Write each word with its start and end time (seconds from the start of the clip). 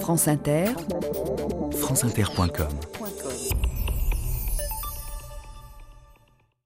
France 0.00 0.28
Inter, 0.28 0.66
franceinter.com 1.72 2.68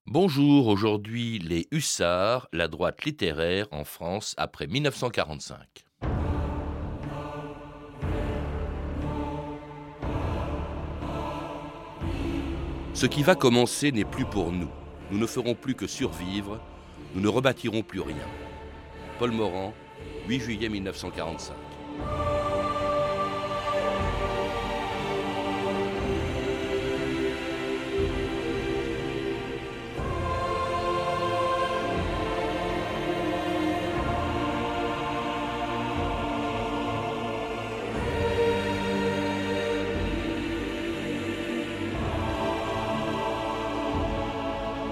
Bonjour, 0.06 0.66
aujourd'hui 0.66 1.38
les 1.38 1.66
hussards, 1.70 2.48
la 2.52 2.68
droite 2.68 3.04
littéraire 3.04 3.68
en 3.70 3.84
France 3.84 4.34
après 4.36 4.66
1945. 4.66 5.58
Ce 12.92 13.06
qui 13.06 13.22
va 13.22 13.34
commencer 13.34 13.92
n'est 13.92 14.04
plus 14.04 14.26
pour 14.26 14.52
nous. 14.52 14.68
Nous 15.10 15.18
ne 15.18 15.26
ferons 15.26 15.54
plus 15.54 15.74
que 15.74 15.86
survivre, 15.86 16.60
nous 17.14 17.22
ne 17.22 17.28
rebâtirons 17.28 17.82
plus 17.82 18.00
rien. 18.00 18.26
Paul 19.18 19.30
Morand, 19.30 19.72
8 20.28 20.40
juillet 20.40 20.68
1945. 20.68 21.54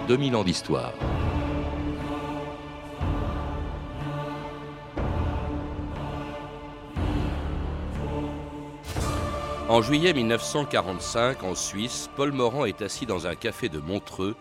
2000 0.08 0.36
ans 0.36 0.42
d'histoire. 0.42 0.94
En 9.68 9.82
juillet 9.82 10.14
1945, 10.14 11.42
en 11.44 11.54
Suisse, 11.54 12.08
Paul 12.16 12.32
Morand 12.32 12.64
est 12.64 12.80
assis 12.80 13.04
dans 13.04 13.26
un 13.26 13.34
café 13.34 13.68
de 13.68 13.80
Montreux 13.80 14.34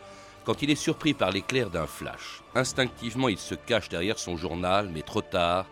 quand 0.46 0.62
il 0.62 0.70
est 0.70 0.76
surpris 0.76 1.14
par 1.14 1.32
l'éclair 1.32 1.70
d'un 1.70 1.86
flash. 1.86 2.44
Instinctivement, 2.56 3.28
il 3.28 3.38
se 3.38 3.54
cache 3.54 3.90
derrière 3.90 4.20
son 4.20 4.38
journal, 4.38 4.90
mais 4.94 5.02
trop 5.02 5.22
tard. 5.22 5.66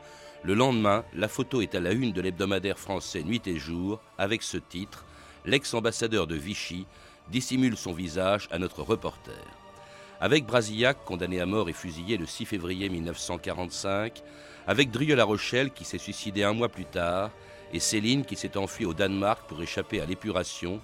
Le 0.43 0.55
lendemain, 0.55 1.05
la 1.13 1.29
photo 1.29 1.61
est 1.61 1.73
à 1.73 1.79
la 1.79 1.93
une 1.93 2.11
de 2.11 2.19
l'hebdomadaire 2.19 2.79
français 2.79 3.23
Nuit 3.23 3.47
et 3.47 3.57
Jour 3.57 4.01
avec 4.17 4.43
ce 4.43 4.57
titre 4.57 5.05
L'ex-ambassadeur 5.45 6.27
de 6.27 6.35
Vichy 6.35 6.85
dissimule 7.31 7.77
son 7.77 7.93
visage 7.93 8.49
à 8.51 8.59
notre 8.59 8.81
reporter. 8.81 9.64
Avec 10.21 10.45
Brasillac, 10.45 11.03
condamné 11.03 11.41
à 11.41 11.45
mort 11.45 11.67
et 11.67 11.73
fusillé 11.73 12.17
le 12.17 12.25
6 12.25 12.45
février 12.45 12.87
1945, 12.87 14.23
avec 14.65 14.89
Drieux-La 14.89 15.25
Rochelle, 15.25 15.71
qui 15.71 15.83
s'est 15.83 15.97
suicidé 15.97 16.43
un 16.43 16.53
mois 16.53 16.69
plus 16.69 16.85
tard, 16.85 17.31
et 17.73 17.79
Céline, 17.79 18.23
qui 18.23 18.37
s'est 18.37 18.57
enfuie 18.57 18.85
au 18.85 18.93
Danemark 18.93 19.47
pour 19.47 19.61
échapper 19.61 19.99
à 19.99 20.05
l'épuration, 20.05 20.79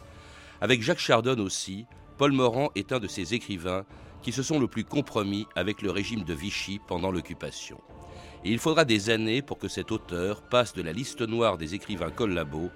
avec 0.60 0.82
Jacques 0.82 1.00
Chardon 1.00 1.40
aussi, 1.40 1.86
Paul 2.18 2.34
Morand 2.34 2.72
est 2.76 2.92
un 2.92 3.00
de 3.00 3.08
ces 3.08 3.34
écrivains 3.34 3.86
qui 4.22 4.32
se 4.34 4.44
sont 4.44 4.60
le 4.60 4.68
plus 4.68 4.84
compromis 4.84 5.48
avec 5.56 5.82
le 5.82 5.92
régime 5.92 6.24
de 6.24 6.34
Vichy 6.34 6.80
pendant 6.88 7.10
l'occupation. 7.10 7.80
Et 8.44 8.52
il 8.52 8.60
faudra 8.60 8.86
des 8.86 9.10
années 9.10 9.42
pour 9.42 9.58
que 9.58 9.68
cet 9.68 9.92
auteur 9.92 10.42
passe 10.42 10.74
de 10.74 10.82
la 10.82 10.92
liste 10.92 11.22
noire 11.22 11.58
des 11.58 11.74
écrivains 11.74 12.12
collabos 12.12 12.70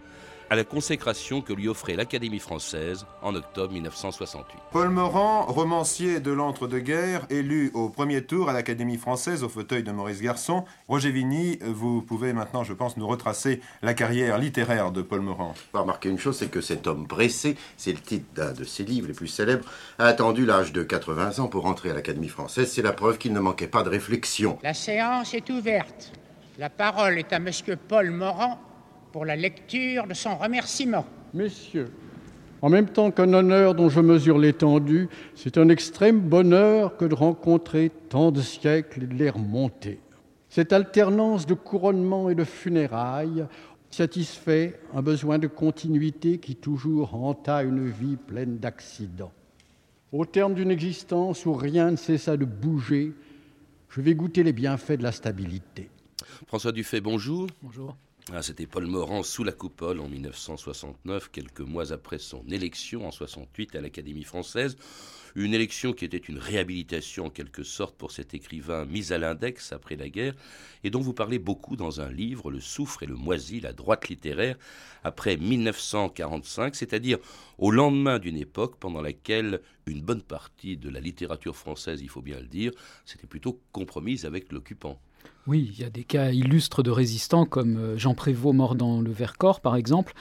à 0.49 0.55
la 0.55 0.63
consécration 0.63 1.41
que 1.41 1.53
lui 1.53 1.67
offrait 1.67 1.95
l'Académie 1.95 2.39
française 2.39 3.05
en 3.21 3.35
octobre 3.35 3.73
1968. 3.73 4.59
Paul 4.71 4.89
Morand, 4.89 5.45
romancier 5.45 6.19
de 6.19 6.31
l'entre-deux-guerres, 6.31 7.25
élu 7.29 7.71
au 7.73 7.89
premier 7.89 8.23
tour 8.23 8.49
à 8.49 8.53
l'Académie 8.53 8.97
française 8.97 9.43
au 9.43 9.49
fauteuil 9.49 9.83
de 9.83 9.91
Maurice 9.91 10.21
Garçon. 10.21 10.65
Roger 10.87 11.11
Vigny, 11.11 11.59
vous 11.61 12.01
pouvez 12.01 12.33
maintenant, 12.33 12.63
je 12.63 12.73
pense, 12.73 12.97
nous 12.97 13.07
retracer 13.07 13.61
la 13.81 13.93
carrière 13.93 14.37
littéraire 14.37 14.91
de 14.91 15.01
Paul 15.01 15.21
Morand. 15.21 15.53
Faut 15.71 15.81
remarquer 15.81 16.09
une 16.09 16.19
chose, 16.19 16.37
c'est 16.37 16.51
que 16.51 16.61
cet 16.61 16.87
homme 16.87 17.07
pressé, 17.07 17.57
c'est 17.77 17.91
le 17.91 17.99
titre 17.99 18.25
d'un 18.35 18.53
de 18.53 18.63
ses 18.63 18.83
livres 18.83 19.07
les 19.07 19.13
plus 19.13 19.27
célèbres, 19.27 19.65
a 19.99 20.05
attendu 20.05 20.45
l'âge 20.45 20.73
de 20.73 20.83
80 20.83 21.39
ans 21.39 21.47
pour 21.47 21.65
entrer 21.65 21.91
à 21.91 21.93
l'Académie 21.93 22.29
française. 22.29 22.71
C'est 22.71 22.81
la 22.81 22.93
preuve 22.93 23.17
qu'il 23.17 23.33
ne 23.33 23.39
manquait 23.39 23.67
pas 23.67 23.83
de 23.83 23.89
réflexion. 23.89 24.59
La 24.63 24.73
séance 24.73 25.33
est 25.33 25.49
ouverte. 25.49 26.11
La 26.57 26.69
parole 26.69 27.17
est 27.17 27.33
à 27.33 27.39
monsieur 27.39 27.75
Paul 27.75 28.11
Morand 28.11 28.59
pour 29.15 29.23
la 29.23 29.37
lecture 29.37 30.07
de 30.07 30.13
son 30.13 30.35
remerciement. 30.35 31.05
Messieurs, 31.33 31.89
en 32.61 32.67
même 32.67 32.89
temps 32.89 33.11
qu'un 33.11 33.31
honneur 33.31 33.73
dont 33.73 33.87
je 33.87 34.01
mesure 34.01 34.37
l'étendue, 34.37 35.07
c'est 35.35 35.57
un 35.57 35.69
extrême 35.69 36.19
bonheur 36.19 36.97
que 36.97 37.05
de 37.05 37.15
rencontrer 37.15 37.91
tant 38.09 38.33
de 38.33 38.41
siècles 38.41 39.03
et 39.03 39.07
de 39.07 39.13
les 39.13 39.29
remonter. 39.29 40.01
Cette 40.49 40.73
alternance 40.73 41.45
de 41.45 41.53
couronnement 41.53 42.29
et 42.29 42.35
de 42.35 42.43
funérailles 42.43 43.45
satisfait 43.89 44.81
un 44.93 45.01
besoin 45.01 45.39
de 45.39 45.47
continuité 45.47 46.37
qui 46.39 46.57
toujours 46.57 47.15
hanta 47.15 47.63
une 47.63 47.87
vie 47.89 48.17
pleine 48.17 48.57
d'accidents. 48.57 49.31
Au 50.11 50.25
terme 50.25 50.55
d'une 50.55 50.71
existence 50.71 51.45
où 51.45 51.53
rien 51.53 51.91
ne 51.91 51.95
cessa 51.95 52.35
de 52.35 52.43
bouger, 52.43 53.13
je 53.87 54.01
vais 54.01 54.13
goûter 54.13 54.43
les 54.43 54.51
bienfaits 54.51 54.97
de 54.97 55.03
la 55.03 55.13
stabilité. 55.13 55.89
François 56.47 56.73
Dufay, 56.73 56.99
bonjour. 56.99 57.47
Bonjour. 57.63 57.95
Ah, 58.33 58.41
C'était 58.41 58.65
Paul 58.65 58.87
Morand 58.87 59.21
sous 59.21 59.43
la 59.43 59.51
coupole 59.51 59.99
en 59.99 60.09
1969, 60.09 61.29
quelques 61.29 61.61
mois 61.61 61.91
après 61.91 62.17
son 62.17 62.43
élection 62.49 63.07
en 63.07 63.11
68 63.11 63.75
à 63.75 63.81
l'Académie 63.81 64.23
française. 64.23 64.77
Une 65.35 65.53
élection 65.53 65.93
qui 65.93 66.05
était 66.05 66.17
une 66.17 66.39
réhabilitation 66.39 67.25
en 67.25 67.29
quelque 67.29 67.61
sorte 67.61 67.95
pour 67.95 68.11
cet 68.11 68.33
écrivain 68.33 68.85
mis 68.85 69.13
à 69.13 69.19
l'index 69.19 69.73
après 69.73 69.95
la 69.95 70.09
guerre 70.09 70.33
et 70.83 70.89
dont 70.89 71.01
vous 71.01 71.13
parlez 71.13 71.37
beaucoup 71.37 71.75
dans 71.75 72.01
un 72.01 72.11
livre, 72.11 72.49
Le 72.49 72.59
souffre 72.59 73.03
et 73.03 73.05
le 73.05 73.13
moisi, 73.13 73.59
la 73.59 73.73
droite 73.73 74.09
littéraire, 74.09 74.57
après 75.03 75.37
1945, 75.37 76.75
c'est-à-dire 76.75 77.19
au 77.59 77.69
lendemain 77.69 78.17
d'une 78.17 78.37
époque 78.37 78.77
pendant 78.79 79.01
laquelle 79.01 79.61
une 79.85 80.01
bonne 80.01 80.23
partie 80.23 80.77
de 80.77 80.89
la 80.89 80.99
littérature 80.99 81.55
française, 81.55 82.01
il 82.01 82.09
faut 82.09 82.23
bien 82.23 82.39
le 82.39 82.47
dire, 82.47 82.71
s'était 83.05 83.27
plutôt 83.27 83.61
compromise 83.71 84.25
avec 84.25 84.51
l'occupant. 84.51 84.99
Oui, 85.47 85.71
il 85.71 85.79
y 85.79 85.83
a 85.83 85.89
des 85.89 86.03
cas 86.03 86.31
illustres 86.31 86.83
de 86.83 86.91
résistants 86.91 87.45
comme 87.45 87.77
euh, 87.77 87.97
Jean 87.97 88.15
Prévost 88.15 88.55
mort 88.55 88.75
dans 88.75 89.01
le 89.01 89.11
Vercors, 89.11 89.61
par 89.61 89.75
exemple. 89.75 90.13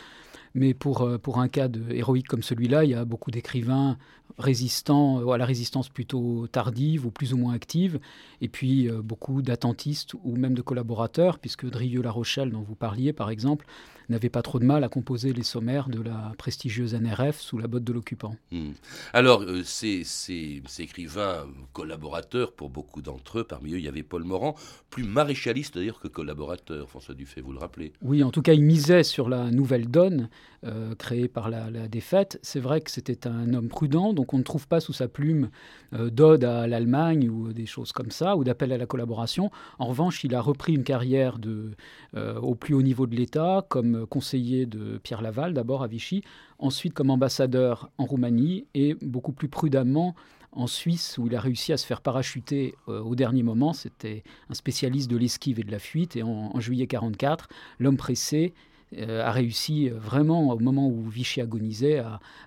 Mais 0.55 0.75
pour, 0.75 1.03
euh, 1.03 1.19
pour 1.19 1.39
un 1.41 1.49
cas 1.49 1.69
de 1.69 1.93
héroïque 1.93 2.29
comme 2.29 2.43
celui-là, 2.43 2.85
il 2.85 2.91
y 2.91 2.95
a 2.95 3.05
beaucoup 3.05 3.31
d'écrivains 3.31 3.97
résistants 4.39 5.21
euh, 5.21 5.33
à 5.33 5.39
la 5.39 5.47
résistance 5.47 5.89
plutôt 5.89 6.47
tardive 6.49 7.07
ou 7.07 7.11
plus 7.11 7.33
ou 7.33 7.37
moins 7.37 7.55
active, 7.55 8.01
et 8.41 8.49
puis 8.49 8.89
beaucoup 9.03 9.43
d'attentistes 9.43 10.15
ou 10.25 10.37
même 10.37 10.55
de 10.55 10.63
collaborateurs, 10.63 11.39
puisque 11.39 11.67
Drieux-La 11.67 12.11
Rochelle, 12.11 12.51
dont 12.51 12.63
vous 12.63 12.75
parliez 12.75 13.13
par 13.13 13.31
exemple, 13.31 13.67
n'avait 14.09 14.29
pas 14.29 14.43
trop 14.43 14.59
de 14.59 14.65
mal 14.65 14.85
à 14.85 14.89
composer 14.89 15.33
les 15.33 15.43
sommaires 15.43 15.89
de 15.89 16.01
la 16.01 16.33
prestigieuse 16.39 16.95
NRF 16.95 17.41
sous 17.41 17.59
la 17.59 17.67
botte 17.67 17.85
de 17.85 17.93
l'occupant. 17.93 18.37
Hmm. 18.53 18.73
Alors, 19.13 19.43
euh, 19.43 19.63
ces, 19.65 20.05
ces, 20.05 20.63
ces, 20.67 20.83
écrivains 20.83 21.47
collaborateurs, 21.73 22.53
pour 22.53 22.71
beaucoup 22.71 23.03
d'entre 23.03 23.41
eux, 23.41 23.45
parmi 23.45 23.73
eux, 23.73 23.79
il 23.79 23.85
y 23.85 23.89
avait 23.89 24.03
Paul 24.03 24.25
Morand, 24.25 24.55
plus 24.91 25.05
maréchaliste 25.05 25.77
d'ailleurs 25.77 26.01
que 26.01 26.09
collaborateur, 26.09 26.89
François 26.89 27.15
Dufay, 27.15 27.41
vous 27.41 27.53
le 27.53 27.59
rappelez 27.59 27.93
Oui, 28.03 28.23
en 28.23 28.31
tout 28.31 28.43
cas, 28.43 28.53
il 28.53 28.63
misait 28.63 29.03
sur 29.03 29.29
la 29.29 29.51
nouvelle 29.51 29.89
donne 29.89 30.29
euh, 30.65 30.95
créée 30.95 31.29
par 31.29 31.51
la, 31.51 31.71
la 31.71 31.89
défaite. 31.89 32.39
C'est 32.43 32.61
vrai 32.61 32.81
que 32.81 32.91
c'était 32.91 33.27
un 33.27 33.53
homme 33.55 33.69
prudent, 33.69 34.13
donc 34.13 34.24
on 34.33 34.39
ne 34.39 34.43
trouve 34.43 34.69
pas 34.69 34.81
sous 34.81 34.93
sa 34.93 35.09
plume 35.09 35.51
euh, 35.93 36.11
d'ode 36.11 36.45
à 36.45 36.67
l'Allemagne 36.67 37.29
ou 37.29 37.53
des 37.53 37.67
choses 37.67 37.93
comme 37.93 38.11
ça, 38.11 38.37
ou 38.37 38.45
d'appel 38.45 38.73
à 38.73 38.79
la 38.79 38.87
collaboration. 38.87 39.51
En 39.79 39.87
revanche, 39.87 40.25
il 40.25 40.35
a 40.35 40.41
repris 40.41 40.75
une 40.75 40.85
carrière 40.85 41.39
de, 41.39 41.73
euh, 42.17 42.39
au 42.41 42.55
plus 42.55 42.75
haut 42.75 42.83
niveau 42.83 43.07
de 43.07 43.15
l'État, 43.15 43.65
comme 43.69 44.07
conseiller 44.07 44.67
de 44.67 44.99
Pierre 44.99 45.23
Laval, 45.23 45.53
d'abord 45.53 45.83
à 45.83 45.87
Vichy, 45.87 46.23
ensuite 46.59 46.95
comme 46.95 47.11
ambassadeur 47.11 47.91
en 47.99 48.05
Roumanie, 48.05 48.67
et 48.75 48.95
beaucoup 49.03 49.33
plus 49.33 49.49
prudemment 49.49 50.15
en 50.53 50.67
Suisse, 50.67 51.19
où 51.19 51.27
il 51.27 51.35
a 51.35 51.41
réussi 51.41 51.73
à 51.73 51.77
se 51.77 51.85
faire 51.85 52.01
parachuter 52.01 52.75
euh, 52.89 53.01
au 53.01 53.15
dernier 53.15 53.43
moment. 53.43 53.73
C'était 53.73 54.23
un 54.49 54.55
spécialiste 54.55 55.11
de 55.11 55.17
l'esquive 55.17 55.59
et 55.59 55.65
de 55.65 55.73
la 55.73 55.81
fuite, 55.81 56.17
et 56.17 56.23
en, 56.23 56.51
en 56.55 56.61
juillet 56.61 56.85
1944, 56.85 57.49
l'homme 57.81 57.97
pressé 57.97 58.55
a 58.97 59.31
réussi 59.31 59.89
euh, 59.89 59.99
vraiment, 59.99 60.53
au 60.53 60.59
moment 60.59 60.89
où 60.89 61.09
Vichy 61.09 61.41
agonisait, 61.41 61.99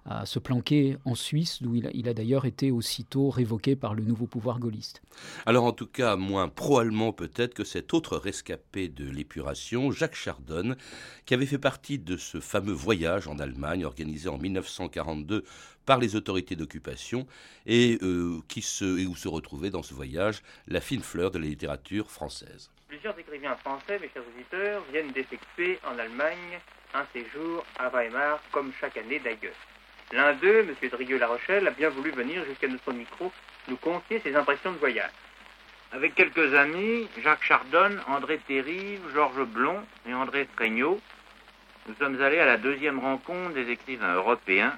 à, 0.06 0.26
se 0.26 0.40
planquer 0.40 0.98
en 1.04 1.16
Suisse, 1.16 1.62
d'où 1.62 1.76
il 1.76 1.88
a, 1.88 1.90
il 1.94 2.08
a 2.08 2.14
d'ailleurs 2.14 2.46
été 2.46 2.72
aussitôt 2.72 3.30
révoqué 3.30 3.76
par 3.76 3.94
le 3.94 4.04
nouveau 4.04 4.26
pouvoir 4.26 4.58
gaulliste. 4.58 5.02
Alors 5.46 5.66
en 5.66 5.74
tout 5.74 5.86
cas, 5.86 6.16
moins 6.16 6.48
pro-allemand 6.48 7.12
peut-être 7.12 7.54
que 7.54 7.66
cet 7.66 7.94
autre 7.94 8.16
rescapé 8.16 8.88
de 8.88 9.10
l'épuration, 9.10 9.92
Jacques 9.92 10.16
Chardon, 10.16 10.76
qui 11.26 11.34
avait 11.34 11.46
fait 11.46 11.58
partie 11.58 12.00
de 12.00 12.16
ce 12.16 12.40
fameux 12.40 12.72
voyage 12.72 13.28
en 13.28 13.38
Allemagne 13.40 13.84
organisé 13.84 14.30
en 14.30 14.38
1942 14.38 15.44
par 15.86 16.00
les 16.00 16.16
autorités 16.16 16.56
d'occupation 16.56 17.28
et, 17.66 17.98
euh, 18.02 18.40
qui 18.48 18.62
se, 18.62 19.00
et 19.00 19.08
où 19.08 19.16
se 19.16 19.28
retrouvait 19.28 19.70
dans 19.70 19.84
ce 19.84 19.94
voyage 19.94 20.44
la 20.68 20.82
fine 20.82 21.02
fleur 21.02 21.32
de 21.32 21.40
la 21.40 21.48
littérature 21.48 22.12
française. 22.12 22.70
Plusieurs 22.88 23.20
écrivains 23.20 23.56
français, 23.58 24.00
mes 24.00 24.10
chers 24.14 24.24
auditeurs, 24.26 24.82
viennent 24.94 25.12
d'effectuer 25.12 25.78
en 25.84 26.00
Allemagne 26.00 26.58
un 26.94 27.06
séjour 27.12 27.66
à 27.78 27.90
Weimar, 27.90 28.40
comme 28.54 28.72
chaque 28.80 28.96
année 28.96 29.20
d'ailleurs. 29.20 29.58
L'un 30.14 30.32
d'eux, 30.34 30.60
M. 30.60 30.90
Drieux-La 30.90 31.28
Rochelle, 31.28 31.68
a 31.68 31.72
bien 31.72 31.90
voulu 31.90 32.12
venir 32.12 32.46
jusqu'à 32.46 32.70
notre 32.70 32.94
micro 32.94 33.30
nous 33.68 33.76
confier 33.76 34.22
ses 34.22 34.34
impressions 34.38 34.72
de 34.72 34.78
voyage. 34.78 35.12
Avec 35.92 36.16
quelques 36.16 36.54
amis, 36.54 37.10
Jacques 37.22 37.44
Chardon, 37.44 37.98
André 38.08 38.38
Terrive, 38.48 39.02
Georges 39.14 39.46
Blond 39.46 39.84
et 40.08 40.14
André 40.14 40.48
Tregnaud, 40.56 41.02
Nous 41.88 41.96
sommes 41.96 42.22
allés 42.22 42.40
à 42.40 42.46
la 42.46 42.58
deuxième 42.58 43.00
rencontre 43.00 43.54
des 43.54 43.70
écrivains 43.70 44.14
européens 44.14 44.78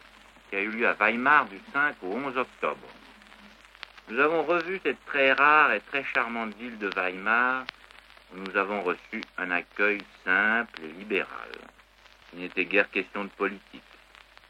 qui 0.50 0.56
a 0.56 0.61
eu 0.61 0.69
lieu 0.69 0.88
à 0.88 0.94
Weimar 0.94 1.45
du 1.45 1.59
5 1.73 1.95
au 2.01 2.07
11 2.07 2.38
octobre. 2.38 2.88
Nous 4.09 4.19
avons 4.19 4.41
revu 4.41 4.79
cette 4.83 5.03
très 5.06 5.33
rare 5.33 5.73
et 5.73 5.81
très 5.81 6.03
charmante 6.03 6.56
ville 6.56 6.79
de 6.79 6.89
Weimar 6.95 7.65
nous 8.35 8.57
avons 8.57 8.81
reçu 8.81 9.21
un 9.37 9.51
accueil 9.51 9.99
simple 10.23 10.81
et 10.83 10.99
libéral. 10.99 11.49
Il 12.33 12.41
n'était 12.41 12.65
guère 12.65 12.89
question 12.89 13.23
de 13.23 13.29
politique. 13.29 13.83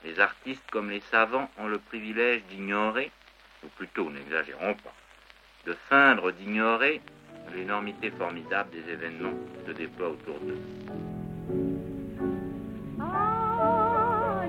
Les 0.04 0.20
artistes 0.20 0.70
comme 0.72 0.90
les 0.90 1.02
savants 1.12 1.50
ont 1.58 1.68
le 1.68 1.80
privilège 1.80 2.44
d'ignorer, 2.50 3.12
ou 3.64 3.68
plutôt 3.70 4.10
n'exagérons 4.10 4.76
pas, 4.76 4.94
de 5.66 5.74
feindre 5.90 6.32
d'ignorer 6.32 7.02
l'énormité 7.54 8.12
formidable 8.12 8.70
des 8.72 8.92
événements 8.92 9.34
qui 9.54 9.66
se 9.68 9.72
déploient 9.72 10.10
autour 10.10 10.40
d'eux. 10.40 10.62
Ah, 13.02 14.46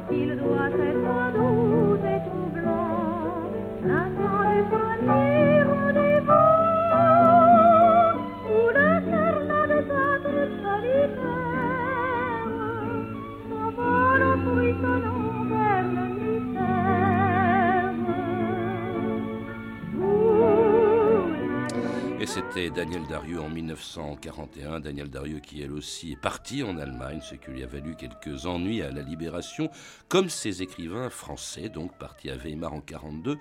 Et 22.21 22.27
c'était 22.27 22.69
Daniel 22.69 23.07
Darieux 23.07 23.41
en 23.41 23.49
1941. 23.49 24.81
Daniel 24.81 25.09
Darieux 25.09 25.39
qui, 25.39 25.63
elle 25.63 25.73
aussi, 25.73 26.13
est 26.13 26.21
parti 26.21 26.63
en 26.63 26.77
Allemagne, 26.77 27.21
ce 27.23 27.35
qui 27.35 27.51
lui 27.51 27.63
a 27.63 27.67
valu 27.67 27.97
quelques 27.97 28.45
ennuis 28.45 28.83
à 28.83 28.91
la 28.91 29.01
Libération, 29.01 29.71
comme 30.11 30.29
ses 30.29 30.61
écrivains 30.61 31.09
français, 31.09 31.71
donc 31.71 31.97
partis 31.97 32.29
à 32.29 32.37
Weimar 32.37 32.75
en 32.75 32.83
42, 32.83 33.39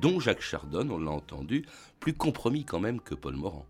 dont 0.00 0.18
Jacques 0.18 0.40
Chardon, 0.40 0.88
on 0.90 0.98
l'a 0.98 1.10
entendu, 1.10 1.66
plus 2.00 2.14
compromis 2.14 2.64
quand 2.64 2.80
même 2.80 3.02
que 3.02 3.14
Paul 3.14 3.36
Morand. 3.36 3.66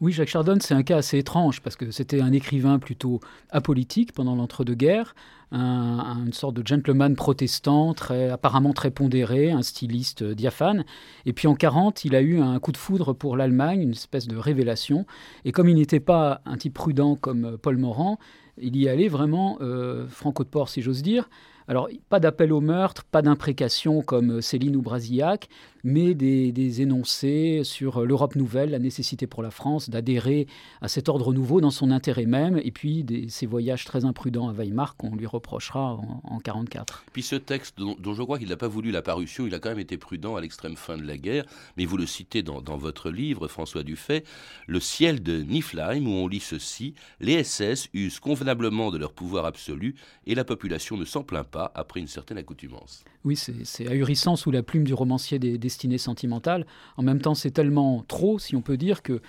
Oui, 0.00 0.12
Jacques 0.12 0.28
Chardon, 0.28 0.56
c'est 0.60 0.72
un 0.74 0.82
cas 0.82 0.96
assez 0.98 1.18
étrange 1.18 1.60
parce 1.60 1.76
que 1.76 1.90
c'était 1.90 2.20
un 2.22 2.32
écrivain 2.32 2.78
plutôt 2.78 3.20
apolitique 3.50 4.12
pendant 4.12 4.34
l'entre-deux-guerres, 4.34 5.14
un, 5.52 5.60
un- 5.60 6.24
une 6.26 6.32
sorte 6.32 6.54
de 6.56 6.66
gentleman 6.66 7.14
protestant, 7.16 7.92
très, 7.92 8.30
apparemment 8.30 8.72
très 8.72 8.90
pondéré, 8.90 9.50
un 9.50 9.60
styliste 9.62 10.22
euh, 10.22 10.34
diaphane. 10.34 10.84
Et 11.26 11.34
puis 11.34 11.48
en 11.48 11.54
40, 11.54 12.04
il 12.06 12.14
a 12.14 12.22
eu 12.22 12.40
un 12.40 12.58
coup 12.60 12.72
de 12.72 12.78
foudre 12.78 13.12
pour 13.12 13.36
l'Allemagne, 13.36 13.82
une 13.82 13.90
espèce 13.92 14.26
de 14.26 14.36
révélation. 14.36 15.04
Et 15.44 15.52
comme 15.52 15.68
il 15.68 15.74
n'était 15.76 16.00
pas 16.00 16.40
un 16.46 16.56
type 16.56 16.74
prudent 16.74 17.14
comme 17.16 17.44
euh, 17.44 17.56
Paul 17.58 17.76
Morand, 17.76 18.18
il 18.62 18.76
y 18.76 18.88
allait 18.88 19.08
vraiment 19.08 19.58
euh, 19.60 20.06
franco 20.08 20.44
de 20.44 20.48
port, 20.48 20.68
si 20.70 20.80
j'ose 20.80 21.02
dire. 21.02 21.28
Alors, 21.68 21.88
pas 22.08 22.18
d'appel 22.18 22.52
au 22.52 22.60
meurtre, 22.60 23.04
pas 23.04 23.22
d'imprécation 23.22 24.02
comme 24.02 24.40
Céline 24.42 24.74
ou 24.76 24.82
Brasillac, 24.82 25.48
mais 25.84 26.14
des, 26.14 26.52
des 26.52 26.82
énoncés 26.82 27.62
sur 27.64 28.04
l'Europe 28.04 28.36
nouvelle, 28.36 28.70
la 28.70 28.78
nécessité 28.78 29.26
pour 29.26 29.42
la 29.42 29.50
France 29.50 29.90
d'adhérer 29.90 30.46
à 30.80 30.88
cet 30.88 31.08
ordre 31.08 31.32
nouveau 31.32 31.60
dans 31.60 31.70
son 31.70 31.90
intérêt 31.90 32.26
même, 32.26 32.60
et 32.62 32.70
puis 32.70 33.04
des, 33.04 33.28
ces 33.28 33.46
voyages 33.46 33.84
très 33.84 34.04
imprudents 34.04 34.48
à 34.48 34.52
Weimar 34.52 34.96
qu'on 34.96 35.14
lui 35.14 35.26
reprochera 35.26 35.94
en, 35.94 36.20
en 36.24 36.38
44. 36.38 37.04
Puis 37.12 37.22
ce 37.22 37.36
texte, 37.36 37.78
dont, 37.78 37.96
dont 37.98 38.14
je 38.14 38.22
crois 38.22 38.38
qu'il 38.38 38.48
n'a 38.48 38.56
pas 38.56 38.68
voulu 38.68 38.90
la 38.90 39.02
parution, 39.02 39.46
il 39.46 39.54
a 39.54 39.58
quand 39.58 39.70
même 39.70 39.78
été 39.78 39.98
prudent 39.98 40.36
à 40.36 40.40
l'extrême 40.40 40.76
fin 40.76 40.96
de 40.96 41.06
la 41.06 41.16
guerre, 41.16 41.44
mais 41.76 41.84
vous 41.84 41.96
le 41.96 42.06
citez 42.06 42.42
dans, 42.42 42.60
dans 42.60 42.76
votre 42.76 43.10
livre, 43.10 43.48
François 43.48 43.82
Dufay, 43.82 44.24
Le 44.66 44.80
ciel 44.80 45.22
de 45.22 45.42
Niflheim, 45.42 46.06
où 46.06 46.10
on 46.10 46.28
lit 46.28 46.40
ceci 46.40 46.94
Les 47.20 47.42
SS 47.42 47.88
usent 47.94 48.20
convenablement 48.20 48.90
de 48.90 48.98
leur 48.98 49.12
pouvoir 49.12 49.44
absolu 49.44 49.94
et 50.26 50.34
la 50.34 50.44
population 50.44 50.96
ne 50.96 51.04
s'en 51.04 51.22
plaint 51.22 51.46
pas 51.46 51.72
après 51.74 52.00
une 52.00 52.08
certaine 52.08 52.38
accoutumance. 52.38 53.04
Oui, 53.24 53.36
c'est 53.36 53.86
ahurissant 53.86 54.36
sous 54.36 54.50
la 54.50 54.62
plume 54.62 54.84
du 54.84 54.94
romancier 54.94 55.38
des 55.38 55.58
destinées 55.70 55.98
sentimentales. 55.98 56.66
En 56.96 57.02
même 57.02 57.20
temps, 57.20 57.34
c'est 57.34 57.52
tellement 57.52 58.04
trop, 58.08 58.38
si 58.40 58.56
on 58.56 58.62
peut 58.62 58.76
dire, 58.76 59.02
que 59.02 59.22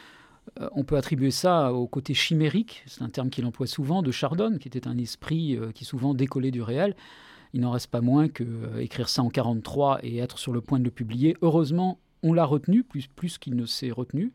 euh, 0.59 0.69
on 0.73 0.83
peut 0.83 0.97
attribuer 0.97 1.29
ça 1.29 1.71
au 1.71 1.87
côté 1.87 2.15
chimérique, 2.15 2.83
c'est 2.87 3.03
un 3.03 3.09
terme 3.09 3.29
qu'il 3.29 3.45
emploie 3.45 3.67
souvent, 3.67 4.01
de 4.01 4.11
Chardon, 4.11 4.57
qui 4.59 4.67
était 4.67 4.87
un 4.87 4.97
esprit 4.97 5.55
euh, 5.55 5.71
qui 5.71 5.85
souvent 5.85 6.15
décollait 6.15 6.51
du 6.51 6.63
réel. 6.63 6.95
Il 7.53 7.61
n'en 7.61 7.71
reste 7.71 7.91
pas 7.91 8.01
moins 8.01 8.27
que 8.27 8.43
euh, 8.43 8.79
écrire 8.79 9.07
ça 9.07 9.21
en 9.21 9.29
43 9.29 9.99
et 10.03 10.17
être 10.17 10.39
sur 10.39 10.51
le 10.51 10.61
point 10.61 10.79
de 10.79 10.83
le 10.83 10.91
publier. 10.91 11.37
Heureusement, 11.43 11.99
on 12.23 12.33
l'a 12.33 12.45
retenu, 12.45 12.83
plus, 12.83 13.07
plus 13.07 13.37
qu'il 13.37 13.55
ne 13.55 13.65
s'est 13.65 13.91
retenu. 13.91 14.33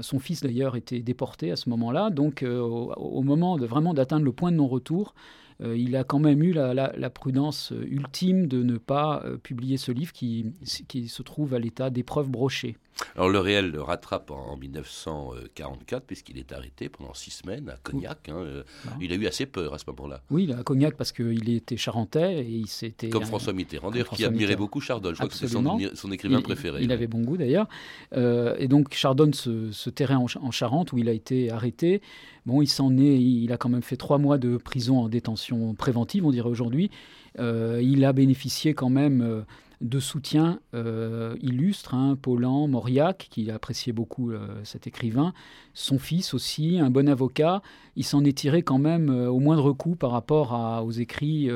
Son 0.00 0.20
fils 0.20 0.42
d'ailleurs 0.42 0.76
était 0.76 1.00
déporté 1.00 1.50
à 1.50 1.56
ce 1.56 1.68
moment-là, 1.70 2.10
donc 2.10 2.44
au, 2.44 2.92
au 2.92 3.22
moment 3.22 3.58
de 3.58 3.66
vraiment 3.66 3.92
d'atteindre 3.92 4.24
le 4.24 4.30
point 4.30 4.52
de 4.52 4.56
non-retour, 4.56 5.14
il 5.62 5.94
a 5.96 6.04
quand 6.04 6.18
même 6.18 6.42
eu 6.42 6.52
la 6.52 7.10
prudence 7.10 7.72
euh, 7.72 7.84
ultime 7.88 8.46
de 8.46 8.62
ne 8.62 8.78
pas 8.78 9.22
euh, 9.24 9.36
publier 9.36 9.76
ce 9.76 9.92
livre 9.92 10.12
qui, 10.12 10.52
qui 10.88 11.08
se 11.08 11.22
trouve 11.22 11.54
à 11.54 11.58
l'état 11.58 11.90
d'épreuve 11.90 12.28
brochée. 12.28 12.76
Alors 13.16 13.28
le 13.28 13.38
réel 13.38 13.70
le 13.70 13.82
rattrape 13.82 14.30
en 14.30 14.56
1944 14.56 16.04
puisqu'il 16.06 16.38
est 16.38 16.52
arrêté 16.52 16.88
pendant 16.88 17.14
six 17.14 17.30
semaines 17.30 17.68
à 17.68 17.76
Cognac. 17.82 18.28
hein, 18.28 18.34
euh, 18.36 18.62
Ah. 18.86 18.90
Il 19.00 19.12
a 19.12 19.16
eu 19.16 19.26
assez 19.26 19.46
peur 19.46 19.74
à 19.74 19.78
ce 19.78 19.84
moment-là. 19.88 20.22
Oui, 20.30 20.52
a 20.52 20.62
Cognac 20.62 20.96
parce 20.96 21.12
qu'il 21.12 21.48
était 21.50 21.76
charentais 21.76 22.40
et 22.44 22.48
il 22.48 22.66
s'était 22.66 23.08
Comme 23.10 23.24
François 23.24 23.52
Mitterrand, 23.52 23.90
d'ailleurs, 23.90 24.10
qui 24.10 24.24
admirait 24.24 24.56
beaucoup 24.56 24.80
Chardon. 24.80 25.10
Je 25.10 25.14
crois 25.14 25.28
que 25.28 25.34
c'était 25.34 25.48
son, 25.94 26.10
écrivain 26.12 26.38
Il- 26.38 26.42
préféré. 26.42 26.82
Il, 26.82 26.92
avait 26.92 27.06
bon 27.06 27.20
goût 27.22 27.36
d'ailleurs. 27.36 27.68
Euh, 28.16 28.54
et 28.58 28.68
donc 28.68 28.92
Chardon 28.94 29.30
se, 29.32 29.70
se 29.72 29.90
terrait 29.90 30.14
en, 30.14 30.28
Ch- 30.28 30.42
en 30.42 30.50
Charente 30.50 30.92
où 30.92 30.98
il 30.98 31.08
a 31.08 31.12
été 31.12 31.50
arrêté. 31.50 32.02
Bon, 32.46 32.62
il 32.62 32.68
s'en 32.68 32.96
est, 32.98 33.18
il 33.20 33.52
a 33.52 33.56
quand 33.56 33.68
même 33.68 33.82
fait 33.82 33.96
trois 33.96 34.18
mois 34.18 34.38
de 34.38 34.56
prison 34.56 34.98
en 35.00 35.08
détention 35.08 35.74
préventive, 35.74 36.24
on 36.26 36.30
dirait 36.30 36.48
aujourd'hui. 36.48 36.90
Euh, 37.38 37.80
il 37.82 38.04
a 38.04 38.12
bénéficié 38.12 38.74
quand 38.74 38.90
même 38.90 39.44
de 39.80 39.98
soutien 39.98 40.60
euh, 40.74 41.36
illustre, 41.40 41.94
hein, 41.94 42.16
Paulan, 42.20 42.68
Mauriac, 42.68 43.28
qui 43.30 43.50
appréciait 43.50 43.92
beaucoup 43.92 44.30
euh, 44.30 44.46
cet 44.62 44.86
écrivain, 44.86 45.32
son 45.72 45.98
fils 45.98 46.34
aussi, 46.34 46.78
un 46.78 46.90
bon 46.90 47.08
avocat. 47.08 47.62
Il 47.96 48.04
s'en 48.04 48.24
est 48.24 48.36
tiré 48.36 48.62
quand 48.62 48.78
même 48.78 49.08
euh, 49.08 49.30
au 49.30 49.38
moindre 49.38 49.72
coup 49.72 49.96
par 49.96 50.10
rapport 50.10 50.52
aux 50.84 50.90
écrits 50.90 51.48